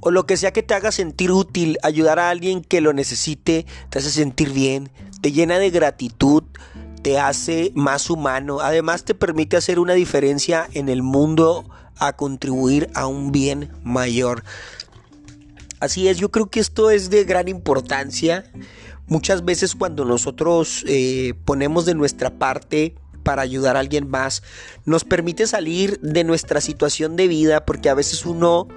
o 0.02 0.12
lo 0.12 0.28
que 0.28 0.38
sea 0.38 0.54
que 0.54 0.62
te 0.62 0.76
haga 0.76 0.92
sentir 0.92 1.32
útil, 1.32 1.80
ayudar 1.82 2.20
a 2.20 2.30
alguien 2.30 2.62
que 2.64 2.82
lo 2.82 2.94
necesite, 2.94 3.66
te 3.90 3.98
hace 3.98 4.12
sentir 4.12 4.52
bien, 4.54 4.92
te 5.22 5.32
llena 5.32 5.58
de 5.58 5.72
gratitud, 5.72 6.44
te 7.02 7.20
hace 7.20 7.72
más 7.76 8.10
humano, 8.10 8.60
además 8.60 9.04
te 9.04 9.16
permite 9.16 9.58
hacer 9.58 9.80
una 9.80 9.94
diferencia 9.94 10.68
en 10.74 10.90
el 10.90 11.02
mundo 11.04 11.66
a 11.98 12.14
contribuir 12.14 12.90
a 12.94 13.08
un 13.08 13.32
bien 13.32 13.72
mayor. 13.84 14.44
Así 15.80 16.08
es, 16.08 16.18
yo 16.18 16.30
creo 16.30 16.50
que 16.50 16.60
esto 16.60 16.92
es 16.92 17.10
de 17.10 17.24
gran 17.24 17.48
importancia. 17.48 18.52
Muchas 19.08 19.46
veces 19.46 19.76
cuando 19.76 20.06
nosotros 20.06 20.84
eh, 20.88 21.34
ponemos 21.46 21.86
de 21.86 21.96
nuestra 21.96 22.32
parte 22.32 22.96
para 23.24 23.42
ayudar 23.42 23.76
a 23.76 23.80
alguien 23.80 24.10
más, 24.10 24.44
nos 24.86 25.04
permite 25.04 25.48
salir 25.48 26.00
de 26.02 26.24
nuestra 26.24 26.62
situación 26.62 27.16
de 27.16 27.28
vida 27.28 27.66
porque 27.66 27.90
a 27.90 27.94
veces 27.94 28.26
uno 28.26 28.68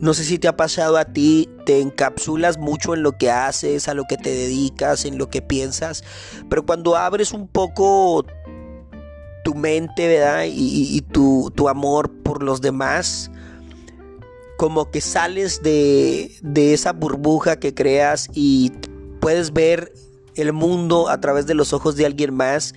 no 0.00 0.14
sé 0.14 0.24
si 0.24 0.38
te 0.38 0.48
ha 0.48 0.56
pasado 0.56 0.96
a 0.96 1.04
ti, 1.04 1.48
te 1.66 1.80
encapsulas 1.80 2.58
mucho 2.58 2.94
en 2.94 3.02
lo 3.02 3.18
que 3.18 3.30
haces, 3.30 3.86
a 3.86 3.94
lo 3.94 4.04
que 4.04 4.16
te 4.16 4.30
dedicas, 4.30 5.04
en 5.04 5.18
lo 5.18 5.28
que 5.28 5.42
piensas, 5.42 6.04
pero 6.48 6.64
cuando 6.64 6.96
abres 6.96 7.32
un 7.32 7.46
poco 7.46 8.24
tu 9.44 9.54
mente, 9.54 10.08
¿verdad? 10.08 10.44
Y, 10.46 11.00
tu, 11.12 11.52
tu, 11.54 11.68
amor 11.68 12.10
por 12.22 12.42
los 12.42 12.60
demás, 12.60 13.30
como 14.56 14.90
que 14.90 15.00
sales 15.00 15.62
de, 15.62 16.34
de 16.42 16.74
esa 16.74 16.92
burbuja 16.92 17.58
que 17.58 17.74
creas 17.74 18.28
y 18.34 18.72
puedes 19.20 19.52
ver 19.52 19.92
el 20.34 20.52
mundo 20.52 21.08
a 21.08 21.20
través 21.20 21.46
de 21.46 21.54
los 21.54 21.72
ojos 21.72 21.96
de 21.96 22.06
alguien 22.06 22.34
más 22.34 22.74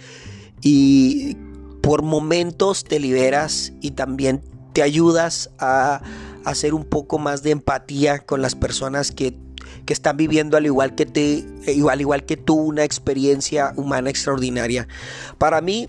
y 0.62 1.38
por 1.82 2.01
momentos 2.01 2.84
te 2.84 3.00
liberas 3.00 3.74
y 3.82 3.92
también 3.92 4.42
te 4.74 4.82
ayudas 4.82 5.50
a 5.60 6.01
hacer 6.45 6.73
un 6.73 6.83
poco 6.83 7.19
más 7.19 7.43
de 7.43 7.51
empatía 7.51 8.19
con 8.19 8.41
las 8.41 8.55
personas 8.55 9.12
que, 9.12 9.35
están 9.88 10.17
viviendo 10.17 10.57
al 10.57 10.65
igual 10.65 10.95
que, 10.95 11.05
te, 11.05 11.45
igual 11.67 12.25
que 12.25 12.35
tú 12.35 12.55
una 12.55 12.83
experiencia 12.83 13.73
humana 13.75 14.09
extraordinaria. 14.09 14.88
Para 15.38 15.62
mí 15.62 15.88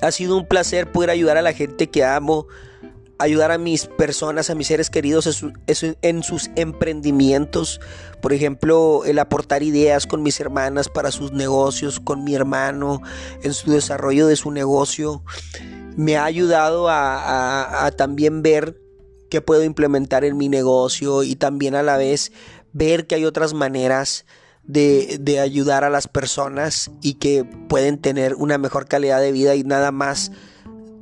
ha 0.00 0.10
sido 0.12 0.36
un 0.36 0.46
placer 0.46 0.92
poder 0.92 1.10
ayudar 1.10 1.36
a 1.36 1.42
la 1.42 1.52
gente 1.52 1.88
que 1.88 2.04
amo, 2.04 2.46
ayudar 3.18 3.50
a 3.50 3.58
mis 3.58 3.86
personas, 3.86 4.50
a 4.50 4.54
mis 4.54 4.68
seres 4.68 4.90
queridos 4.90 5.44
en 6.02 6.22
sus 6.22 6.50
emprendimientos. 6.56 7.80
Por 8.20 8.32
ejemplo, 8.32 9.02
el 9.04 9.18
aportar 9.18 9.62
ideas 9.62 10.06
con 10.06 10.22
mis 10.22 10.38
hermanas 10.38 10.88
para 10.88 11.10
sus 11.10 11.32
negocios, 11.32 12.00
con 12.00 12.22
mi 12.22 12.34
hermano, 12.34 13.00
en 13.42 13.54
su 13.54 13.72
desarrollo 13.72 14.26
de 14.26 14.36
su 14.36 14.50
negocio. 14.50 15.24
Me 15.96 16.16
ha 16.16 16.24
ayudado 16.24 16.86
a 16.88 17.90
también 17.96 18.42
ver 18.42 18.83
que 19.34 19.40
puedo 19.40 19.64
implementar 19.64 20.24
en 20.24 20.36
mi 20.36 20.48
negocio 20.48 21.24
y 21.24 21.34
también 21.34 21.74
a 21.74 21.82
la 21.82 21.96
vez 21.96 22.30
ver 22.72 23.08
que 23.08 23.16
hay 23.16 23.24
otras 23.24 23.52
maneras 23.52 24.26
de, 24.62 25.18
de, 25.20 25.40
ayudar 25.40 25.82
a 25.82 25.90
las 25.90 26.06
personas 26.06 26.92
y 27.02 27.14
que 27.14 27.42
pueden 27.68 27.98
tener 27.98 28.36
una 28.36 28.58
mejor 28.58 28.86
calidad 28.86 29.20
de 29.20 29.32
vida 29.32 29.56
y 29.56 29.64
nada 29.64 29.90
más 29.90 30.30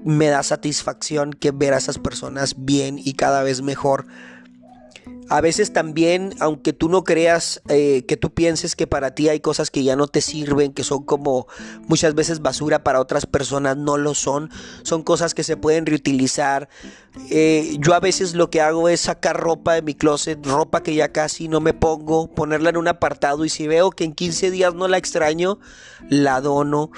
me 0.02 0.28
da 0.28 0.42
satisfacción 0.42 1.34
que 1.34 1.50
ver 1.50 1.74
a 1.74 1.76
esas 1.76 1.98
personas 1.98 2.54
bien 2.56 2.98
y 2.98 3.12
cada 3.12 3.42
vez 3.42 3.60
mejor 3.60 4.06
a 5.28 5.40
veces 5.40 5.72
también, 5.72 6.34
aunque 6.40 6.72
tú 6.72 6.88
no 6.88 7.04
creas, 7.04 7.62
eh, 7.68 8.04
que 8.06 8.16
tú 8.16 8.34
pienses 8.34 8.76
que 8.76 8.86
para 8.86 9.14
ti 9.14 9.28
hay 9.28 9.40
cosas 9.40 9.70
que 9.70 9.82
ya 9.82 9.96
no 9.96 10.06
te 10.06 10.20
sirven, 10.20 10.72
que 10.72 10.84
son 10.84 11.04
como 11.04 11.46
muchas 11.88 12.14
veces 12.14 12.40
basura 12.40 12.84
para 12.84 13.00
otras 13.00 13.24
personas, 13.24 13.76
no 13.76 13.96
lo 13.96 14.14
son. 14.14 14.50
Son 14.82 15.02
cosas 15.02 15.32
que 15.32 15.42
se 15.42 15.56
pueden 15.56 15.86
reutilizar. 15.86 16.68
Eh, 17.30 17.76
yo 17.78 17.94
a 17.94 18.00
veces 18.00 18.34
lo 18.34 18.50
que 18.50 18.60
hago 18.60 18.88
es 18.88 19.00
sacar 19.00 19.38
ropa 19.38 19.74
de 19.74 19.82
mi 19.82 19.94
closet, 19.94 20.44
ropa 20.44 20.82
que 20.82 20.94
ya 20.94 21.12
casi 21.12 21.48
no 21.48 21.60
me 21.60 21.72
pongo, 21.72 22.28
ponerla 22.34 22.70
en 22.70 22.76
un 22.76 22.88
apartado 22.88 23.44
y 23.44 23.48
si 23.48 23.66
veo 23.66 23.90
que 23.90 24.04
en 24.04 24.12
15 24.12 24.50
días 24.50 24.74
no 24.74 24.86
la 24.86 24.98
extraño, 24.98 25.58
la 26.10 26.40
dono 26.40 26.90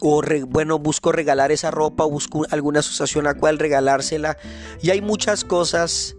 o 0.00 0.22
bueno, 0.46 0.78
busco 0.78 1.10
regalar 1.10 1.50
esa 1.50 1.70
ropa, 1.70 2.04
busco 2.04 2.46
alguna 2.50 2.80
asociación 2.80 3.26
a 3.26 3.34
cual 3.34 3.58
regalársela. 3.58 4.36
Y 4.82 4.90
hay 4.90 5.00
muchas 5.00 5.44
cosas 5.44 6.14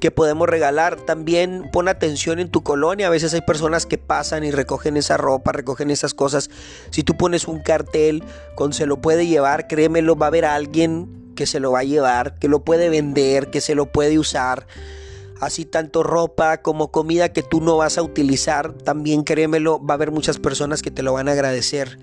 que 0.00 0.10
podemos 0.10 0.48
regalar. 0.48 0.96
También 0.96 1.70
pon 1.72 1.88
atención 1.88 2.38
en 2.38 2.50
tu 2.50 2.62
colonia. 2.62 3.06
A 3.06 3.10
veces 3.10 3.34
hay 3.34 3.40
personas 3.40 3.86
que 3.86 3.98
pasan 3.98 4.44
y 4.44 4.50
recogen 4.50 4.96
esa 4.96 5.16
ropa, 5.16 5.52
recogen 5.52 5.90
esas 5.90 6.14
cosas. 6.14 6.50
Si 6.90 7.02
tú 7.02 7.16
pones 7.16 7.48
un 7.48 7.60
cartel 7.60 8.22
con 8.54 8.72
se 8.72 8.86
lo 8.86 9.00
puede 9.00 9.26
llevar, 9.26 9.66
créemelo, 9.66 10.16
va 10.16 10.26
a 10.26 10.28
haber 10.28 10.44
alguien 10.44 11.34
que 11.34 11.46
se 11.46 11.60
lo 11.60 11.72
va 11.72 11.80
a 11.80 11.84
llevar, 11.84 12.38
que 12.38 12.48
lo 12.48 12.64
puede 12.64 12.88
vender, 12.88 13.50
que 13.50 13.60
se 13.60 13.74
lo 13.74 13.86
puede 13.86 14.18
usar. 14.18 14.66
Así 15.40 15.66
tanto 15.66 16.02
ropa 16.02 16.62
como 16.62 16.90
comida 16.90 17.32
que 17.32 17.42
tú 17.42 17.60
no 17.60 17.76
vas 17.76 17.98
a 17.98 18.02
utilizar, 18.02 18.72
también 18.72 19.22
créemelo, 19.22 19.84
va 19.84 19.94
a 19.94 19.96
haber 19.96 20.10
muchas 20.10 20.38
personas 20.38 20.80
que 20.80 20.90
te 20.90 21.02
lo 21.02 21.12
van 21.12 21.28
a 21.28 21.32
agradecer 21.32 21.98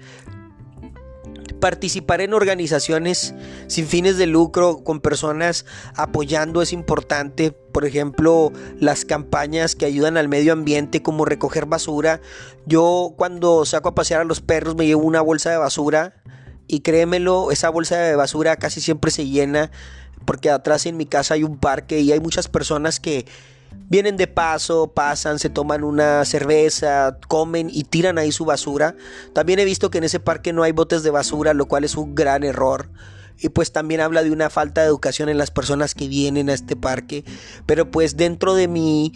participar 1.63 2.19
en 2.19 2.33
organizaciones 2.33 3.33
sin 3.67 3.87
fines 3.87 4.17
de 4.17 4.27
lucro 4.27 4.83
con 4.83 4.99
personas 4.99 5.65
apoyando 5.95 6.61
es 6.61 6.73
importante. 6.73 7.57
Por 7.73 7.85
ejemplo, 7.85 8.53
las 8.79 9.03
campañas 9.03 9.75
que 9.75 9.85
ayudan 9.85 10.15
al 10.15 10.29
medio 10.29 10.53
ambiente 10.53 11.01
como 11.01 11.25
recoger 11.25 11.65
basura. 11.65 12.21
Yo 12.65 13.13
cuando 13.17 13.65
saco 13.65 13.89
a 13.89 13.95
pasear 13.95 14.21
a 14.21 14.25
los 14.25 14.39
perros 14.39 14.75
me 14.75 14.85
llevo 14.85 15.03
una 15.03 15.21
bolsa 15.21 15.51
de 15.51 15.57
basura 15.57 16.13
y 16.67 16.79
créemelo, 16.79 17.51
esa 17.51 17.69
bolsa 17.69 17.97
de 17.97 18.15
basura 18.15 18.55
casi 18.55 18.79
siempre 18.79 19.11
se 19.11 19.27
llena 19.27 19.71
porque 20.23 20.49
atrás 20.49 20.85
en 20.85 20.95
mi 20.95 21.05
casa 21.05 21.33
hay 21.33 21.43
un 21.43 21.57
parque 21.57 21.99
y 21.99 22.13
hay 22.13 22.21
muchas 22.21 22.47
personas 22.47 23.01
que 23.01 23.25
Vienen 23.89 24.17
de 24.17 24.27
paso, 24.27 24.87
pasan, 24.87 25.39
se 25.39 25.49
toman 25.49 25.83
una 25.83 26.25
cerveza, 26.25 27.17
comen 27.27 27.69
y 27.71 27.83
tiran 27.83 28.17
ahí 28.17 28.31
su 28.31 28.45
basura. 28.45 28.95
También 29.33 29.59
he 29.59 29.65
visto 29.65 29.91
que 29.91 29.99
en 29.99 30.03
ese 30.05 30.19
parque 30.19 30.53
no 30.53 30.63
hay 30.63 30.71
botes 30.71 31.03
de 31.03 31.11
basura, 31.11 31.53
lo 31.53 31.67
cual 31.67 31.83
es 31.83 31.95
un 31.95 32.15
gran 32.15 32.43
error. 32.43 32.89
Y 33.39 33.49
pues 33.49 33.71
también 33.71 34.01
habla 34.01 34.23
de 34.23 34.31
una 34.31 34.49
falta 34.49 34.81
de 34.81 34.87
educación 34.87 35.29
en 35.29 35.37
las 35.37 35.51
personas 35.51 35.95
que 35.95 36.07
vienen 36.07 36.49
a 36.49 36.53
este 36.53 36.75
parque, 36.75 37.23
pero 37.65 37.91
pues 37.91 38.17
dentro 38.17 38.53
de 38.53 38.67
mi 38.67 39.13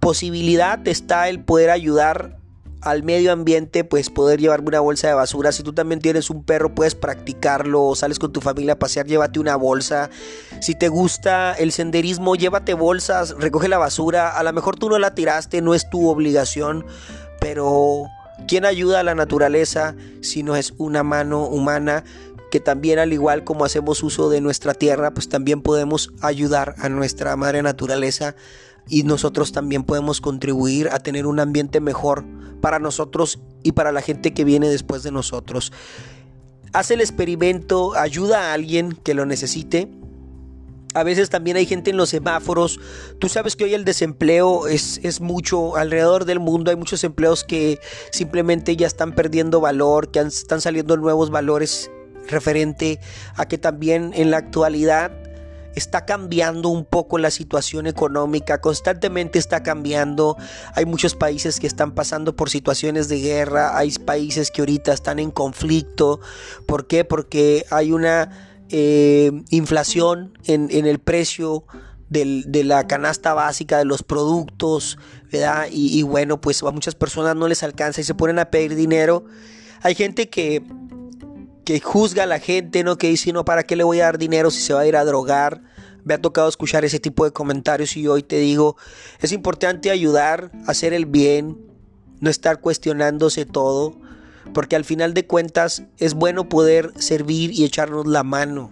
posibilidad 0.00 0.86
está 0.86 1.28
el 1.28 1.44
poder 1.44 1.70
ayudar 1.70 2.38
al 2.80 3.02
medio 3.02 3.32
ambiente, 3.32 3.84
pues 3.84 4.10
poder 4.10 4.40
llevarme 4.40 4.68
una 4.68 4.80
bolsa 4.80 5.08
de 5.08 5.14
basura. 5.14 5.52
Si 5.52 5.62
tú 5.62 5.72
también 5.72 6.00
tienes 6.00 6.30
un 6.30 6.44
perro, 6.44 6.74
puedes 6.74 6.94
practicarlo. 6.94 7.94
Sales 7.94 8.18
con 8.18 8.32
tu 8.32 8.40
familia 8.40 8.74
a 8.74 8.78
pasear, 8.78 9.06
llévate 9.06 9.40
una 9.40 9.56
bolsa. 9.56 10.10
Si 10.60 10.74
te 10.74 10.88
gusta 10.88 11.54
el 11.54 11.72
senderismo, 11.72 12.36
llévate 12.36 12.74
bolsas, 12.74 13.34
recoge 13.38 13.68
la 13.68 13.78
basura. 13.78 14.28
A 14.28 14.42
lo 14.42 14.52
mejor 14.52 14.76
tú 14.76 14.88
no 14.88 14.98
la 14.98 15.14
tiraste, 15.14 15.60
no 15.60 15.74
es 15.74 15.90
tu 15.90 16.08
obligación, 16.08 16.86
pero 17.40 18.04
¿quién 18.46 18.64
ayuda 18.64 19.00
a 19.00 19.02
la 19.02 19.14
naturaleza 19.14 19.94
si 20.22 20.42
no 20.42 20.54
es 20.54 20.74
una 20.78 21.02
mano 21.02 21.46
humana? 21.46 22.04
Que 22.50 22.60
también 22.60 22.98
al 22.98 23.12
igual 23.12 23.44
como 23.44 23.64
hacemos 23.64 24.02
uso 24.02 24.30
de 24.30 24.40
nuestra 24.40 24.74
tierra, 24.74 25.12
pues 25.12 25.28
también 25.28 25.62
podemos 25.62 26.12
ayudar 26.20 26.74
a 26.78 26.88
nuestra 26.88 27.36
madre 27.36 27.62
naturaleza 27.62 28.34
y 28.88 29.02
nosotros 29.02 29.52
también 29.52 29.84
podemos 29.84 30.20
contribuir 30.20 30.88
a 30.90 30.98
tener 30.98 31.26
un 31.26 31.40
ambiente 31.40 31.80
mejor 31.80 32.24
para 32.60 32.78
nosotros 32.78 33.38
y 33.62 33.72
para 33.72 33.92
la 33.92 34.02
gente 34.02 34.32
que 34.32 34.44
viene 34.44 34.68
después 34.68 35.02
de 35.02 35.12
nosotros. 35.12 35.72
Haz 36.72 36.90
el 36.90 37.00
experimento, 37.00 37.94
ayuda 37.94 38.50
a 38.50 38.52
alguien 38.54 38.92
que 38.92 39.14
lo 39.14 39.26
necesite. 39.26 39.88
A 40.94 41.02
veces 41.02 41.28
también 41.28 41.56
hay 41.56 41.66
gente 41.66 41.90
en 41.90 41.96
los 41.96 42.08
semáforos. 42.08 42.80
Tú 43.18 43.28
sabes 43.28 43.56
que 43.56 43.64
hoy 43.64 43.74
el 43.74 43.84
desempleo 43.84 44.66
es, 44.68 45.00
es, 45.02 45.20
mucho 45.20 45.76
alrededor 45.76 46.24
del 46.24 46.40
mundo. 46.40 46.70
Hay 46.70 46.76
muchos 46.76 47.04
empleos 47.04 47.44
que 47.44 47.78
simplemente 48.10 48.74
ya 48.74 48.86
están 48.86 49.14
perdiendo 49.14 49.60
valor, 49.60 50.10
que 50.10 50.20
están 50.20 50.60
saliendo 50.60 50.96
nuevos 50.96 51.30
valores 51.30 51.90
referente 52.28 53.00
a 53.34 53.46
que 53.46 53.58
también 53.58 54.12
en 54.14 54.30
la 54.30 54.38
actualidad 54.38 55.10
está 55.78 56.04
cambiando 56.04 56.68
un 56.68 56.84
poco 56.84 57.18
la 57.18 57.30
situación 57.30 57.86
económica, 57.86 58.60
constantemente 58.60 59.38
está 59.38 59.62
cambiando. 59.62 60.36
Hay 60.74 60.84
muchos 60.84 61.14
países 61.14 61.58
que 61.58 61.66
están 61.66 61.92
pasando 61.92 62.36
por 62.36 62.50
situaciones 62.50 63.08
de 63.08 63.20
guerra, 63.20 63.78
hay 63.78 63.90
países 63.92 64.50
que 64.50 64.60
ahorita 64.60 64.92
están 64.92 65.18
en 65.18 65.30
conflicto. 65.30 66.20
¿Por 66.66 66.86
qué? 66.86 67.04
Porque 67.04 67.64
hay 67.70 67.92
una 67.92 68.30
eh, 68.68 69.30
inflación 69.50 70.36
en, 70.44 70.70
el 70.70 70.98
precio 70.98 71.64
de 72.10 72.64
la 72.64 72.86
canasta 72.86 73.34
básica 73.34 73.78
de 73.78 73.84
los 73.84 74.02
productos, 74.02 74.98
¿verdad? 75.30 75.68
Y, 75.70 75.98
y, 75.98 76.02
bueno, 76.02 76.40
pues 76.40 76.62
a 76.62 76.70
muchas 76.70 76.94
personas 76.94 77.36
no 77.36 77.48
les 77.48 77.62
alcanza 77.62 78.00
y 78.00 78.04
se 78.04 78.14
ponen 78.14 78.38
a 78.38 78.50
pedir 78.50 78.74
dinero. 78.74 79.24
Hay 79.82 79.94
gente 79.94 80.28
que 80.28 80.62
que 81.68 81.80
juzga 81.80 82.22
a 82.22 82.26
la 82.26 82.38
gente, 82.38 82.82
¿no? 82.82 82.96
Que 82.96 83.08
dice, 83.08 83.30
no, 83.30 83.44
¿para 83.44 83.64
qué 83.64 83.76
le 83.76 83.84
voy 83.84 84.00
a 84.00 84.04
dar 84.04 84.16
dinero 84.16 84.50
si 84.50 84.62
se 84.62 84.72
va 84.72 84.80
a 84.80 84.86
ir 84.86 84.96
a 84.96 85.04
drogar? 85.04 85.60
Me 86.02 86.14
ha 86.14 86.18
tocado 86.18 86.48
escuchar 86.48 86.86
ese 86.86 86.98
tipo 86.98 87.26
de 87.26 87.30
comentarios 87.30 87.94
y 87.98 88.08
hoy 88.08 88.22
te 88.22 88.38
digo, 88.38 88.78
es 89.20 89.32
importante 89.32 89.90
ayudar, 89.90 90.50
hacer 90.66 90.94
el 90.94 91.04
bien, 91.04 91.58
no 92.20 92.30
estar 92.30 92.62
cuestionándose 92.62 93.44
todo, 93.44 94.00
porque 94.54 94.76
al 94.76 94.86
final 94.86 95.12
de 95.12 95.26
cuentas 95.26 95.82
es 95.98 96.14
bueno 96.14 96.48
poder 96.48 96.94
servir 96.96 97.50
y 97.52 97.64
echarnos 97.64 98.06
la 98.06 98.22
mano. 98.22 98.70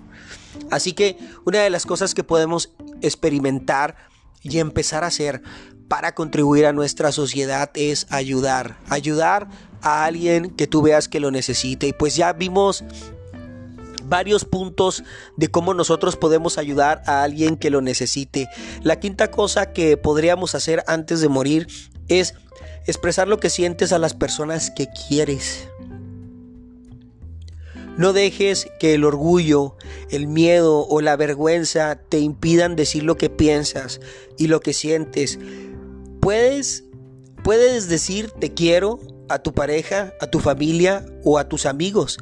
Así 0.70 0.94
que 0.94 1.18
una 1.44 1.60
de 1.60 1.68
las 1.68 1.84
cosas 1.84 2.14
que 2.14 2.24
podemos 2.24 2.72
experimentar 3.02 3.96
y 4.40 4.58
empezar 4.58 5.04
a 5.04 5.08
hacer 5.08 5.42
para 5.86 6.14
contribuir 6.14 6.64
a 6.64 6.72
nuestra 6.72 7.12
sociedad 7.12 7.70
es 7.74 8.06
ayudar, 8.08 8.78
ayudar 8.88 9.48
a 9.82 10.04
alguien 10.04 10.50
que 10.50 10.66
tú 10.66 10.82
veas 10.82 11.08
que 11.08 11.20
lo 11.20 11.30
necesite. 11.30 11.88
Y 11.88 11.92
pues 11.92 12.16
ya 12.16 12.32
vimos 12.32 12.84
varios 14.08 14.44
puntos 14.44 15.02
de 15.36 15.48
cómo 15.48 15.74
nosotros 15.74 16.16
podemos 16.16 16.58
ayudar 16.58 17.02
a 17.06 17.22
alguien 17.22 17.56
que 17.56 17.70
lo 17.70 17.80
necesite. 17.80 18.48
La 18.82 19.00
quinta 19.00 19.30
cosa 19.30 19.72
que 19.72 19.96
podríamos 19.96 20.54
hacer 20.54 20.84
antes 20.86 21.20
de 21.20 21.28
morir 21.28 21.66
es 22.08 22.34
expresar 22.86 23.28
lo 23.28 23.40
que 23.40 23.50
sientes 23.50 23.92
a 23.92 23.98
las 23.98 24.14
personas 24.14 24.70
que 24.70 24.88
quieres. 25.08 25.68
No 27.96 28.12
dejes 28.12 28.68
que 28.78 28.94
el 28.94 29.04
orgullo, 29.04 29.76
el 30.10 30.28
miedo 30.28 30.86
o 30.86 31.00
la 31.00 31.16
vergüenza 31.16 31.96
te 31.96 32.18
impidan 32.18 32.76
decir 32.76 33.02
lo 33.02 33.16
que 33.16 33.30
piensas 33.30 34.00
y 34.36 34.48
lo 34.48 34.60
que 34.60 34.74
sientes. 34.74 35.38
Puedes, 36.20 36.84
puedes 37.42 37.88
decir 37.88 38.30
te 38.32 38.52
quiero 38.52 39.00
a 39.28 39.38
tu 39.40 39.52
pareja, 39.52 40.14
a 40.20 40.26
tu 40.26 40.40
familia 40.40 41.04
o 41.24 41.38
a 41.38 41.48
tus 41.48 41.66
amigos. 41.66 42.18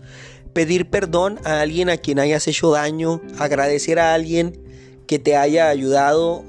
Pedir 0.52 0.90
perdón 0.90 1.38
a 1.44 1.60
alguien 1.60 1.90
a 1.90 1.96
quien 1.96 2.18
hayas 2.18 2.46
hecho 2.46 2.70
daño, 2.70 3.20
agradecer 3.38 3.98
a 3.98 4.14
alguien 4.14 4.62
que 5.06 5.18
te 5.18 5.36
haya 5.36 5.68
ayudado 5.68 6.44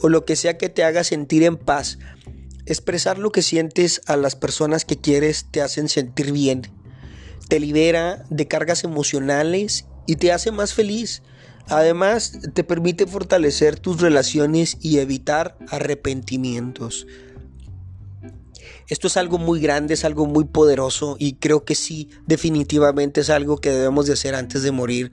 o 0.00 0.08
lo 0.08 0.24
que 0.24 0.36
sea 0.36 0.58
que 0.58 0.68
te 0.68 0.84
haga 0.84 1.04
sentir 1.04 1.42
en 1.42 1.56
paz. 1.56 1.98
Expresar 2.66 3.18
lo 3.18 3.32
que 3.32 3.42
sientes 3.42 4.00
a 4.06 4.16
las 4.16 4.36
personas 4.36 4.84
que 4.84 4.96
quieres 4.96 5.46
te 5.50 5.60
hacen 5.60 5.88
sentir 5.88 6.32
bien. 6.32 6.62
Te 7.48 7.60
libera 7.60 8.24
de 8.30 8.46
cargas 8.46 8.84
emocionales 8.84 9.86
y 10.06 10.16
te 10.16 10.32
hace 10.32 10.52
más 10.52 10.72
feliz. 10.72 11.22
Además, 11.68 12.38
te 12.54 12.64
permite 12.64 13.06
fortalecer 13.06 13.78
tus 13.78 14.00
relaciones 14.00 14.76
y 14.80 14.98
evitar 14.98 15.56
arrepentimientos. 15.68 17.06
Esto 18.90 19.06
es 19.06 19.16
algo 19.16 19.38
muy 19.38 19.60
grande, 19.60 19.94
es 19.94 20.04
algo 20.04 20.26
muy 20.26 20.44
poderoso 20.44 21.14
y 21.16 21.34
creo 21.34 21.64
que 21.64 21.76
sí, 21.76 22.10
definitivamente 22.26 23.20
es 23.20 23.30
algo 23.30 23.58
que 23.58 23.70
debemos 23.70 24.06
de 24.06 24.14
hacer 24.14 24.34
antes 24.34 24.64
de 24.64 24.72
morir. 24.72 25.12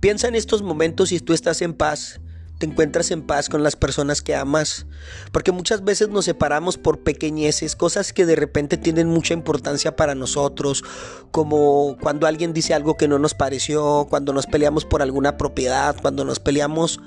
Piensa 0.00 0.26
en 0.26 0.34
estos 0.34 0.62
momentos 0.62 1.10
si 1.10 1.20
tú 1.20 1.32
estás 1.32 1.62
en 1.62 1.72
paz, 1.72 2.20
te 2.58 2.66
encuentras 2.66 3.12
en 3.12 3.22
paz 3.22 3.48
con 3.48 3.62
las 3.62 3.76
personas 3.76 4.22
que 4.22 4.34
amas, 4.34 4.86
porque 5.30 5.52
muchas 5.52 5.84
veces 5.84 6.08
nos 6.08 6.24
separamos 6.24 6.78
por 6.78 7.04
pequeñeces, 7.04 7.76
cosas 7.76 8.12
que 8.12 8.26
de 8.26 8.34
repente 8.34 8.76
tienen 8.76 9.06
mucha 9.06 9.34
importancia 9.34 9.94
para 9.94 10.16
nosotros, 10.16 10.82
como 11.30 11.96
cuando 12.00 12.26
alguien 12.26 12.52
dice 12.52 12.74
algo 12.74 12.96
que 12.96 13.06
no 13.06 13.20
nos 13.20 13.34
pareció, 13.34 14.08
cuando 14.10 14.32
nos 14.32 14.46
peleamos 14.46 14.84
por 14.84 15.00
alguna 15.00 15.36
propiedad, 15.36 15.94
cuando 16.02 16.24
nos 16.24 16.40
peleamos 16.40 16.98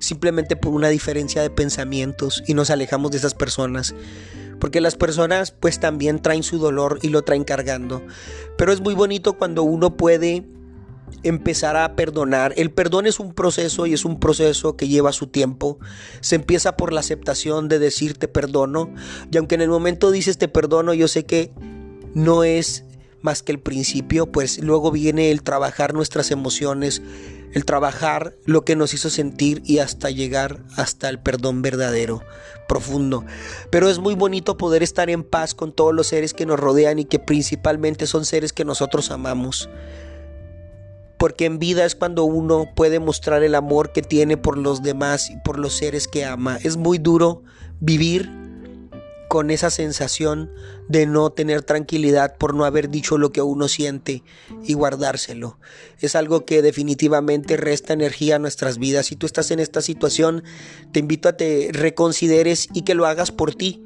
simplemente 0.00 0.54
por 0.54 0.74
una 0.74 0.90
diferencia 0.90 1.40
de 1.40 1.48
pensamientos 1.48 2.42
y 2.46 2.52
nos 2.52 2.68
alejamos 2.68 3.10
de 3.12 3.16
esas 3.16 3.32
personas 3.32 3.94
porque 4.62 4.80
las 4.80 4.94
personas 4.94 5.50
pues 5.50 5.80
también 5.80 6.22
traen 6.22 6.44
su 6.44 6.56
dolor 6.60 7.00
y 7.02 7.08
lo 7.08 7.22
traen 7.22 7.42
cargando. 7.42 8.00
Pero 8.56 8.72
es 8.72 8.80
muy 8.80 8.94
bonito 8.94 9.32
cuando 9.32 9.64
uno 9.64 9.96
puede 9.96 10.44
empezar 11.24 11.76
a 11.76 11.96
perdonar. 11.96 12.54
El 12.56 12.70
perdón 12.70 13.08
es 13.08 13.18
un 13.18 13.34
proceso 13.34 13.86
y 13.86 13.92
es 13.92 14.04
un 14.04 14.20
proceso 14.20 14.76
que 14.76 14.86
lleva 14.86 15.10
su 15.10 15.26
tiempo. 15.26 15.80
Se 16.20 16.36
empieza 16.36 16.76
por 16.76 16.92
la 16.92 17.00
aceptación 17.00 17.66
de 17.66 17.80
decirte 17.80 18.28
perdono. 18.28 18.94
Y 19.32 19.36
aunque 19.36 19.56
en 19.56 19.62
el 19.62 19.68
momento 19.68 20.12
dices 20.12 20.38
te 20.38 20.46
perdono, 20.46 20.94
yo 20.94 21.08
sé 21.08 21.26
que 21.26 21.52
no 22.14 22.44
es 22.44 22.84
más 23.22 23.42
que 23.42 23.52
el 23.52 23.60
principio, 23.60 24.26
pues 24.26 24.58
luego 24.58 24.90
viene 24.90 25.30
el 25.30 25.42
trabajar 25.42 25.94
nuestras 25.94 26.30
emociones, 26.30 27.02
el 27.52 27.64
trabajar 27.64 28.34
lo 28.44 28.64
que 28.64 28.76
nos 28.76 28.94
hizo 28.94 29.10
sentir 29.10 29.62
y 29.64 29.78
hasta 29.78 30.10
llegar 30.10 30.62
hasta 30.76 31.08
el 31.08 31.18
perdón 31.18 31.62
verdadero, 31.62 32.22
profundo. 32.68 33.24
Pero 33.70 33.88
es 33.88 33.98
muy 33.98 34.14
bonito 34.14 34.56
poder 34.56 34.82
estar 34.82 35.10
en 35.10 35.22
paz 35.22 35.54
con 35.54 35.72
todos 35.72 35.94
los 35.94 36.06
seres 36.06 36.34
que 36.34 36.46
nos 36.46 36.58
rodean 36.58 36.98
y 36.98 37.04
que 37.04 37.18
principalmente 37.18 38.06
son 38.06 38.24
seres 38.24 38.52
que 38.52 38.64
nosotros 38.64 39.10
amamos. 39.10 39.68
Porque 41.18 41.44
en 41.44 41.58
vida 41.58 41.84
es 41.84 41.94
cuando 41.94 42.24
uno 42.24 42.66
puede 42.74 42.98
mostrar 42.98 43.44
el 43.44 43.54
amor 43.54 43.92
que 43.92 44.02
tiene 44.02 44.36
por 44.36 44.58
los 44.58 44.82
demás 44.82 45.30
y 45.30 45.36
por 45.44 45.58
los 45.58 45.74
seres 45.74 46.08
que 46.08 46.24
ama. 46.24 46.58
Es 46.64 46.76
muy 46.76 46.98
duro 46.98 47.44
vivir 47.78 48.41
con 49.32 49.50
esa 49.50 49.70
sensación 49.70 50.50
de 50.88 51.06
no 51.06 51.30
tener 51.30 51.62
tranquilidad 51.62 52.36
por 52.36 52.54
no 52.54 52.66
haber 52.66 52.90
dicho 52.90 53.16
lo 53.16 53.32
que 53.32 53.40
uno 53.40 53.66
siente 53.66 54.22
y 54.62 54.74
guardárselo. 54.74 55.58
Es 56.00 56.16
algo 56.16 56.44
que 56.44 56.60
definitivamente 56.60 57.56
resta 57.56 57.94
energía 57.94 58.36
a 58.36 58.38
nuestras 58.38 58.76
vidas. 58.76 59.06
Si 59.06 59.16
tú 59.16 59.24
estás 59.24 59.50
en 59.50 59.58
esta 59.58 59.80
situación, 59.80 60.44
te 60.92 61.00
invito 61.00 61.30
a 61.30 61.38
que 61.38 61.70
reconsideres 61.72 62.68
y 62.74 62.82
que 62.82 62.94
lo 62.94 63.06
hagas 63.06 63.32
por 63.32 63.54
ti, 63.54 63.82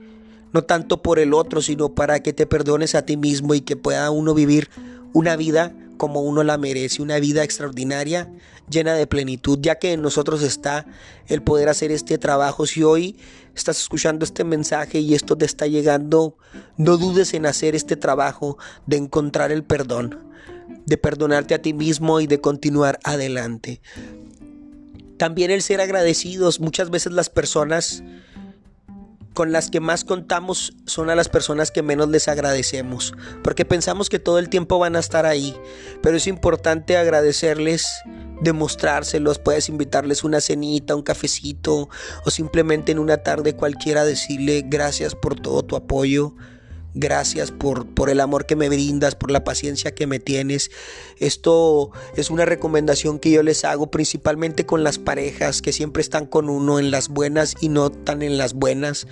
no 0.52 0.64
tanto 0.64 1.00
por 1.00 1.20
el 1.20 1.32
otro, 1.32 1.62
sino 1.62 1.94
para 1.94 2.18
que 2.18 2.32
te 2.32 2.48
perdones 2.48 2.96
a 2.96 3.02
ti 3.02 3.16
mismo 3.16 3.54
y 3.54 3.61
que 3.61 3.76
pueda 3.76 4.11
uno 4.11 4.35
vivir 4.35 4.68
una 5.12 5.37
vida 5.37 5.72
como 5.96 6.20
uno 6.20 6.42
la 6.42 6.59
merece, 6.59 7.02
una 7.02 7.18
vida 7.18 7.44
extraordinaria, 7.44 8.30
llena 8.68 8.94
de 8.94 9.06
plenitud, 9.06 9.59
ya 9.61 9.78
que 9.78 9.92
en 9.92 10.02
nosotros 10.02 10.42
está 10.42 10.87
el 11.26 11.42
poder 11.42 11.68
hacer 11.68 11.90
este 11.90 12.18
trabajo. 12.18 12.66
Si 12.66 12.82
hoy 12.82 13.16
estás 13.54 13.80
escuchando 13.80 14.24
este 14.24 14.44
mensaje 14.44 15.00
y 15.00 15.14
esto 15.14 15.37
te 15.37 15.44
está 15.44 15.66
llegando, 15.66 16.37
no 16.76 16.96
dudes 16.96 17.35
en 17.35 17.46
hacer 17.46 17.74
este 17.74 17.96
trabajo 17.96 18.59
de 18.87 18.96
encontrar 18.96 19.52
el 19.52 19.64
perdón, 19.64 20.18
de 20.85 20.98
perdonarte 20.98 21.54
a 21.54 21.62
ti 21.62 21.72
mismo 21.72 22.20
y 22.20 22.26
de 22.26 22.40
continuar 22.40 22.98
adelante. 23.04 23.80
También 25.16 25.50
el 25.50 25.62
ser 25.62 25.80
agradecidos, 25.80 26.61
muchas 26.61 26.90
veces 26.90 27.12
las 27.12 27.30
personas 27.30 28.02
con 29.37 29.53
las 29.53 29.70
que 29.70 29.81
más 29.81 30.03
contamos 30.03 30.72
son 30.87 31.11
a 31.11 31.14
las 31.14 31.29
personas 31.29 31.70
que 31.70 31.83
menos 31.83 32.09
les 32.09 32.27
agradecemos, 32.27 33.12
porque 33.44 33.66
pensamos 33.66 34.09
que 34.09 34.18
todo 34.18 34.38
el 34.38 34.49
tiempo 34.49 34.79
van 34.79 34.96
a 34.96 34.99
estar 34.99 35.27
ahí, 35.27 35.55
pero 36.03 36.16
es 36.16 36.27
importante 36.27 36.96
agradecerles 36.96 37.87
demostrárselos, 38.40 39.38
puedes 39.38 39.68
invitarles 39.68 40.25
una 40.25 40.40
cenita, 40.40 40.96
un 40.96 41.03
cafecito 41.03 41.90
o 42.25 42.31
simplemente 42.31 42.92
en 42.92 42.99
una 42.99 43.18
tarde 43.18 43.55
cualquiera 43.55 44.07
decirle 44.07 44.64
gracias 44.66 45.14
por 45.14 45.38
todo 45.38 45.62
tu 45.62 45.77
apoyo. 45.77 46.35
Gracias 46.98 47.50
por, 47.50 47.87
por, 47.87 48.09
el 48.09 48.20
amor 48.20 48.46
que 48.46 48.56
me 48.56 48.70
brindas, 48.70 49.14
por 49.14 49.30
la 49.30 49.44
paciencia 49.44 49.94
que 49.94 50.06
me 50.06 50.18
tienes. 50.18 50.70
Esto 51.18 51.90
es 52.16 52.30
una 52.30 52.46
recomendación 52.46 53.18
que 53.18 53.30
yo 53.30 53.42
les 53.42 53.66
hago 53.66 53.90
principalmente 53.90 54.64
con 54.64 54.82
las 54.82 54.98
parejas 54.98 55.61
que 55.61 55.74
siempre 55.74 56.00
están 56.00 56.24
con 56.24 56.48
uno 56.48 56.78
en 56.78 56.90
las 56.90 57.09
buenas 57.11 57.54
y 57.61 57.68
no 57.68 57.90
tan 57.90 58.22
en 58.22 58.38
las 58.38 58.54
buenas 58.54 59.06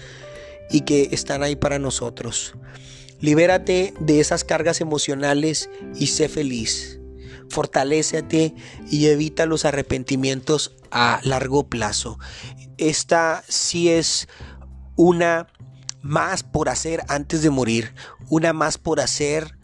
y 0.70 0.80
que 0.80 1.10
están 1.12 1.42
ahí 1.42 1.56
para 1.56 1.78
nosotros. 1.78 2.54
Libérate 3.20 3.92
de 4.00 4.18
esas 4.18 4.44
cargas 4.44 4.80
emocionales 4.80 5.68
y 5.94 6.06
sé 6.06 6.30
feliz. 6.30 7.00
Fortalécete 7.50 8.54
y 8.90 9.08
evita 9.08 9.44
los 9.44 9.66
arrepentimientos 9.66 10.74
a 10.90 11.20
largo 11.22 11.68
plazo. 11.68 12.18
Esta 12.78 13.44
sí 13.46 13.90
es 13.90 14.26
una 14.96 15.48
más 16.04 16.42
por 16.42 16.68
hacer 16.68 17.02
antes 17.08 17.42
de 17.42 17.50
morir, 17.50 17.94
una 18.28 18.52
más 18.52 18.78
por 18.78 19.00
hacer 19.00 19.58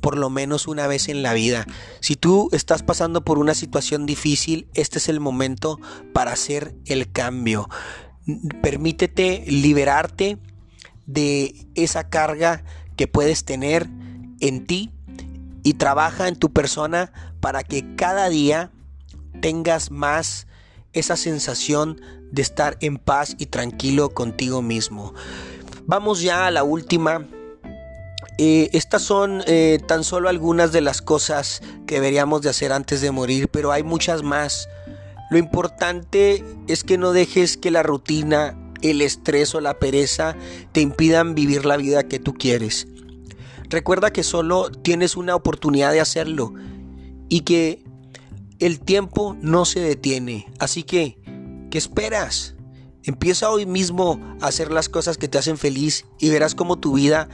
por 0.00 0.18
lo 0.18 0.30
menos 0.30 0.66
una 0.66 0.86
vez 0.86 1.08
en 1.08 1.22
la 1.22 1.34
vida. 1.34 1.66
Si 2.00 2.16
tú 2.16 2.48
estás 2.52 2.82
pasando 2.82 3.24
por 3.24 3.38
una 3.38 3.54
situación 3.54 4.06
difícil, 4.06 4.66
este 4.74 4.98
es 4.98 5.08
el 5.08 5.20
momento 5.20 5.78
para 6.12 6.32
hacer 6.32 6.74
el 6.86 7.12
cambio. 7.12 7.68
Permítete 8.62 9.44
liberarte 9.46 10.38
de 11.06 11.66
esa 11.74 12.08
carga 12.08 12.64
que 12.96 13.06
puedes 13.06 13.44
tener 13.44 13.88
en 14.40 14.66
ti 14.66 14.90
y 15.62 15.74
trabaja 15.74 16.28
en 16.28 16.36
tu 16.36 16.52
persona 16.52 17.12
para 17.40 17.62
que 17.62 17.94
cada 17.94 18.28
día 18.30 18.72
tengas 19.40 19.90
más 19.90 20.46
esa 20.92 21.16
sensación 21.16 22.00
de 22.30 22.42
estar 22.42 22.76
en 22.80 22.96
paz 22.96 23.36
y 23.38 23.46
tranquilo 23.46 24.10
contigo 24.10 24.62
mismo. 24.62 25.14
Vamos 25.86 26.22
ya 26.22 26.46
a 26.46 26.50
la 26.50 26.64
última. 26.64 27.26
Eh, 28.38 28.70
estas 28.72 29.02
son 29.02 29.42
eh, 29.46 29.78
tan 29.86 30.02
solo 30.02 30.28
algunas 30.28 30.72
de 30.72 30.80
las 30.80 31.02
cosas 31.02 31.62
que 31.86 31.96
deberíamos 31.96 32.42
de 32.42 32.48
hacer 32.48 32.72
antes 32.72 33.00
de 33.00 33.10
morir, 33.10 33.48
pero 33.48 33.70
hay 33.70 33.82
muchas 33.82 34.22
más. 34.22 34.68
Lo 35.30 35.38
importante 35.38 36.42
es 36.68 36.84
que 36.84 36.98
no 36.98 37.12
dejes 37.12 37.56
que 37.56 37.70
la 37.70 37.82
rutina, 37.82 38.58
el 38.82 39.02
estrés 39.02 39.54
o 39.54 39.60
la 39.60 39.78
pereza 39.78 40.36
te 40.72 40.80
impidan 40.80 41.34
vivir 41.34 41.66
la 41.66 41.76
vida 41.76 42.02
que 42.04 42.18
tú 42.18 42.34
quieres. 42.34 42.86
Recuerda 43.68 44.12
que 44.12 44.22
solo 44.22 44.70
tienes 44.70 45.16
una 45.16 45.34
oportunidad 45.34 45.92
de 45.92 46.00
hacerlo 46.00 46.54
y 47.28 47.40
que 47.40 47.84
el 48.58 48.80
tiempo 48.80 49.36
no 49.40 49.64
se 49.64 49.80
detiene. 49.80 50.46
Así 50.58 50.82
que, 50.82 51.18
¿qué 51.70 51.78
esperas? 51.78 52.53
Empieza 53.06 53.50
hoy 53.50 53.66
mismo 53.66 54.18
a 54.40 54.46
hacer 54.46 54.70
las 54.70 54.88
cosas 54.88 55.18
que 55.18 55.28
te 55.28 55.36
hacen 55.36 55.58
feliz 55.58 56.06
y 56.18 56.30
verás 56.30 56.54
cómo 56.54 56.78
tu 56.78 56.94
vida 56.94 57.28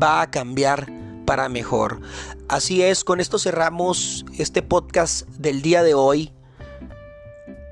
va 0.00 0.20
a 0.20 0.30
cambiar 0.30 0.92
para 1.24 1.48
mejor. 1.48 2.02
Así 2.46 2.82
es, 2.82 3.04
con 3.04 3.20
esto 3.20 3.38
cerramos 3.38 4.26
este 4.36 4.60
podcast 4.60 5.26
del 5.30 5.62
día 5.62 5.82
de 5.82 5.94
hoy 5.94 6.30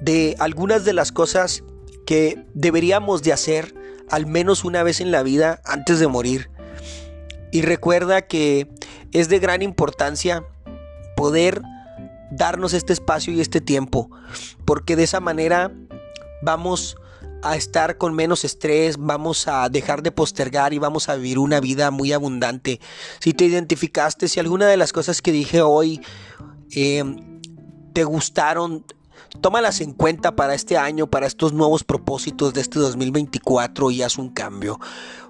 de 0.00 0.34
algunas 0.38 0.86
de 0.86 0.94
las 0.94 1.12
cosas 1.12 1.62
que 2.06 2.42
deberíamos 2.54 3.22
de 3.22 3.34
hacer 3.34 3.74
al 4.08 4.24
menos 4.26 4.64
una 4.64 4.82
vez 4.82 5.02
en 5.02 5.12
la 5.12 5.22
vida 5.22 5.60
antes 5.66 6.00
de 6.00 6.08
morir. 6.08 6.50
Y 7.50 7.60
recuerda 7.60 8.22
que 8.22 8.66
es 9.12 9.28
de 9.28 9.38
gran 9.40 9.60
importancia 9.60 10.42
poder 11.16 11.60
darnos 12.30 12.72
este 12.72 12.94
espacio 12.94 13.34
y 13.34 13.42
este 13.42 13.60
tiempo, 13.60 14.10
porque 14.64 14.96
de 14.96 15.04
esa 15.04 15.20
manera 15.20 15.70
vamos 16.40 16.96
a 17.42 17.56
estar 17.56 17.98
con 17.98 18.14
menos 18.14 18.44
estrés, 18.44 18.96
vamos 18.98 19.48
a 19.48 19.68
dejar 19.68 20.02
de 20.02 20.12
postergar 20.12 20.72
y 20.72 20.78
vamos 20.78 21.08
a 21.08 21.16
vivir 21.16 21.38
una 21.38 21.60
vida 21.60 21.90
muy 21.90 22.12
abundante. 22.12 22.80
Si 23.18 23.34
te 23.34 23.44
identificaste, 23.44 24.28
si 24.28 24.40
alguna 24.40 24.66
de 24.66 24.76
las 24.76 24.92
cosas 24.92 25.20
que 25.20 25.32
dije 25.32 25.60
hoy 25.60 26.00
eh, 26.74 27.04
te 27.92 28.04
gustaron, 28.04 28.84
tómalas 29.40 29.80
en 29.80 29.92
cuenta 29.92 30.36
para 30.36 30.54
este 30.54 30.76
año, 30.76 31.08
para 31.08 31.26
estos 31.26 31.52
nuevos 31.52 31.84
propósitos 31.84 32.54
de 32.54 32.60
este 32.60 32.78
2024 32.78 33.90
y 33.90 34.02
haz 34.02 34.18
un 34.18 34.30
cambio. 34.30 34.78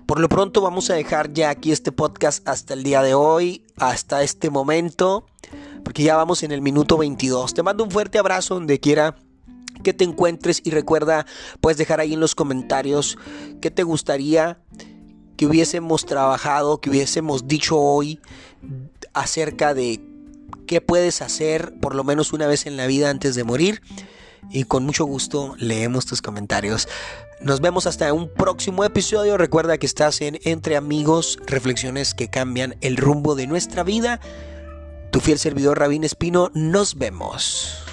Por 0.07 0.21
lo 0.21 0.29
pronto 0.29 0.61
vamos 0.61 0.91
a 0.91 0.95
dejar 0.95 1.33
ya 1.33 1.51
aquí 1.51 1.73
este 1.73 1.93
podcast 1.93 2.47
hasta 2.47 2.75
el 2.75 2.83
día 2.83 3.03
de 3.03 3.15
hoy, 3.15 3.65
hasta 3.77 4.23
este 4.23 4.51
momento, 4.51 5.25
porque 5.85 6.03
ya 6.03 6.17
vamos 6.17 6.43
en 6.43 6.53
el 6.53 6.61
minuto 6.61 6.99
22. 6.99 7.55
Te 7.55 7.63
mando 7.63 7.85
un 7.85 7.91
fuerte 7.91 8.19
abrazo 8.19 8.55
donde 8.55 8.81
quiera 8.81 9.17
que 9.83 9.93
te 9.93 10.05
encuentres 10.05 10.61
y 10.65 10.71
recuerda, 10.71 11.27
puedes 11.61 11.79
dejar 11.79 12.01
ahí 12.01 12.15
en 12.15 12.21
los 12.21 12.35
comentarios 12.35 13.19
qué 13.61 13.71
te 13.71 13.83
gustaría 13.83 14.59
que 15.37 15.47
hubiésemos 15.47 16.07
trabajado, 16.07 16.81
que 16.81 16.91
hubiésemos 16.91 17.49
dicho 17.49 17.79
hoy 17.79 18.21
acerca 19.13 19.75
de 19.75 20.01
qué 20.67 20.81
puedes 20.81 21.23
hacer 21.23 21.75
por 21.81 21.95
lo 21.95 22.05
menos 22.05 22.33
una 22.33 22.47
vez 22.47 22.67
en 22.67 22.77
la 22.77 22.87
vida 22.87 23.11
antes 23.11 23.35
de 23.35 23.45
morir. 23.45 23.83
Y 24.51 24.65
con 24.65 24.85
mucho 24.85 25.05
gusto 25.05 25.55
leemos 25.59 26.07
tus 26.07 26.21
comentarios. 26.21 26.89
Nos 27.41 27.61
vemos 27.61 27.87
hasta 27.87 28.13
un 28.13 28.29
próximo 28.29 28.85
episodio. 28.85 29.37
Recuerda 29.37 29.79
que 29.79 29.87
estás 29.87 30.21
en 30.21 30.39
Entre 30.45 30.77
Amigos, 30.77 31.39
reflexiones 31.47 32.15
que 32.15 32.29
cambian 32.29 32.77
el 32.81 32.97
rumbo 32.97 33.35
de 33.35 33.47
nuestra 33.47 33.83
vida. 33.83 34.21
Tu 35.11 35.21
fiel 35.21 35.39
servidor 35.39 35.79
Rabín 35.79 36.05
Espino, 36.05 36.51
nos 36.55 36.97
vemos. 36.97 37.85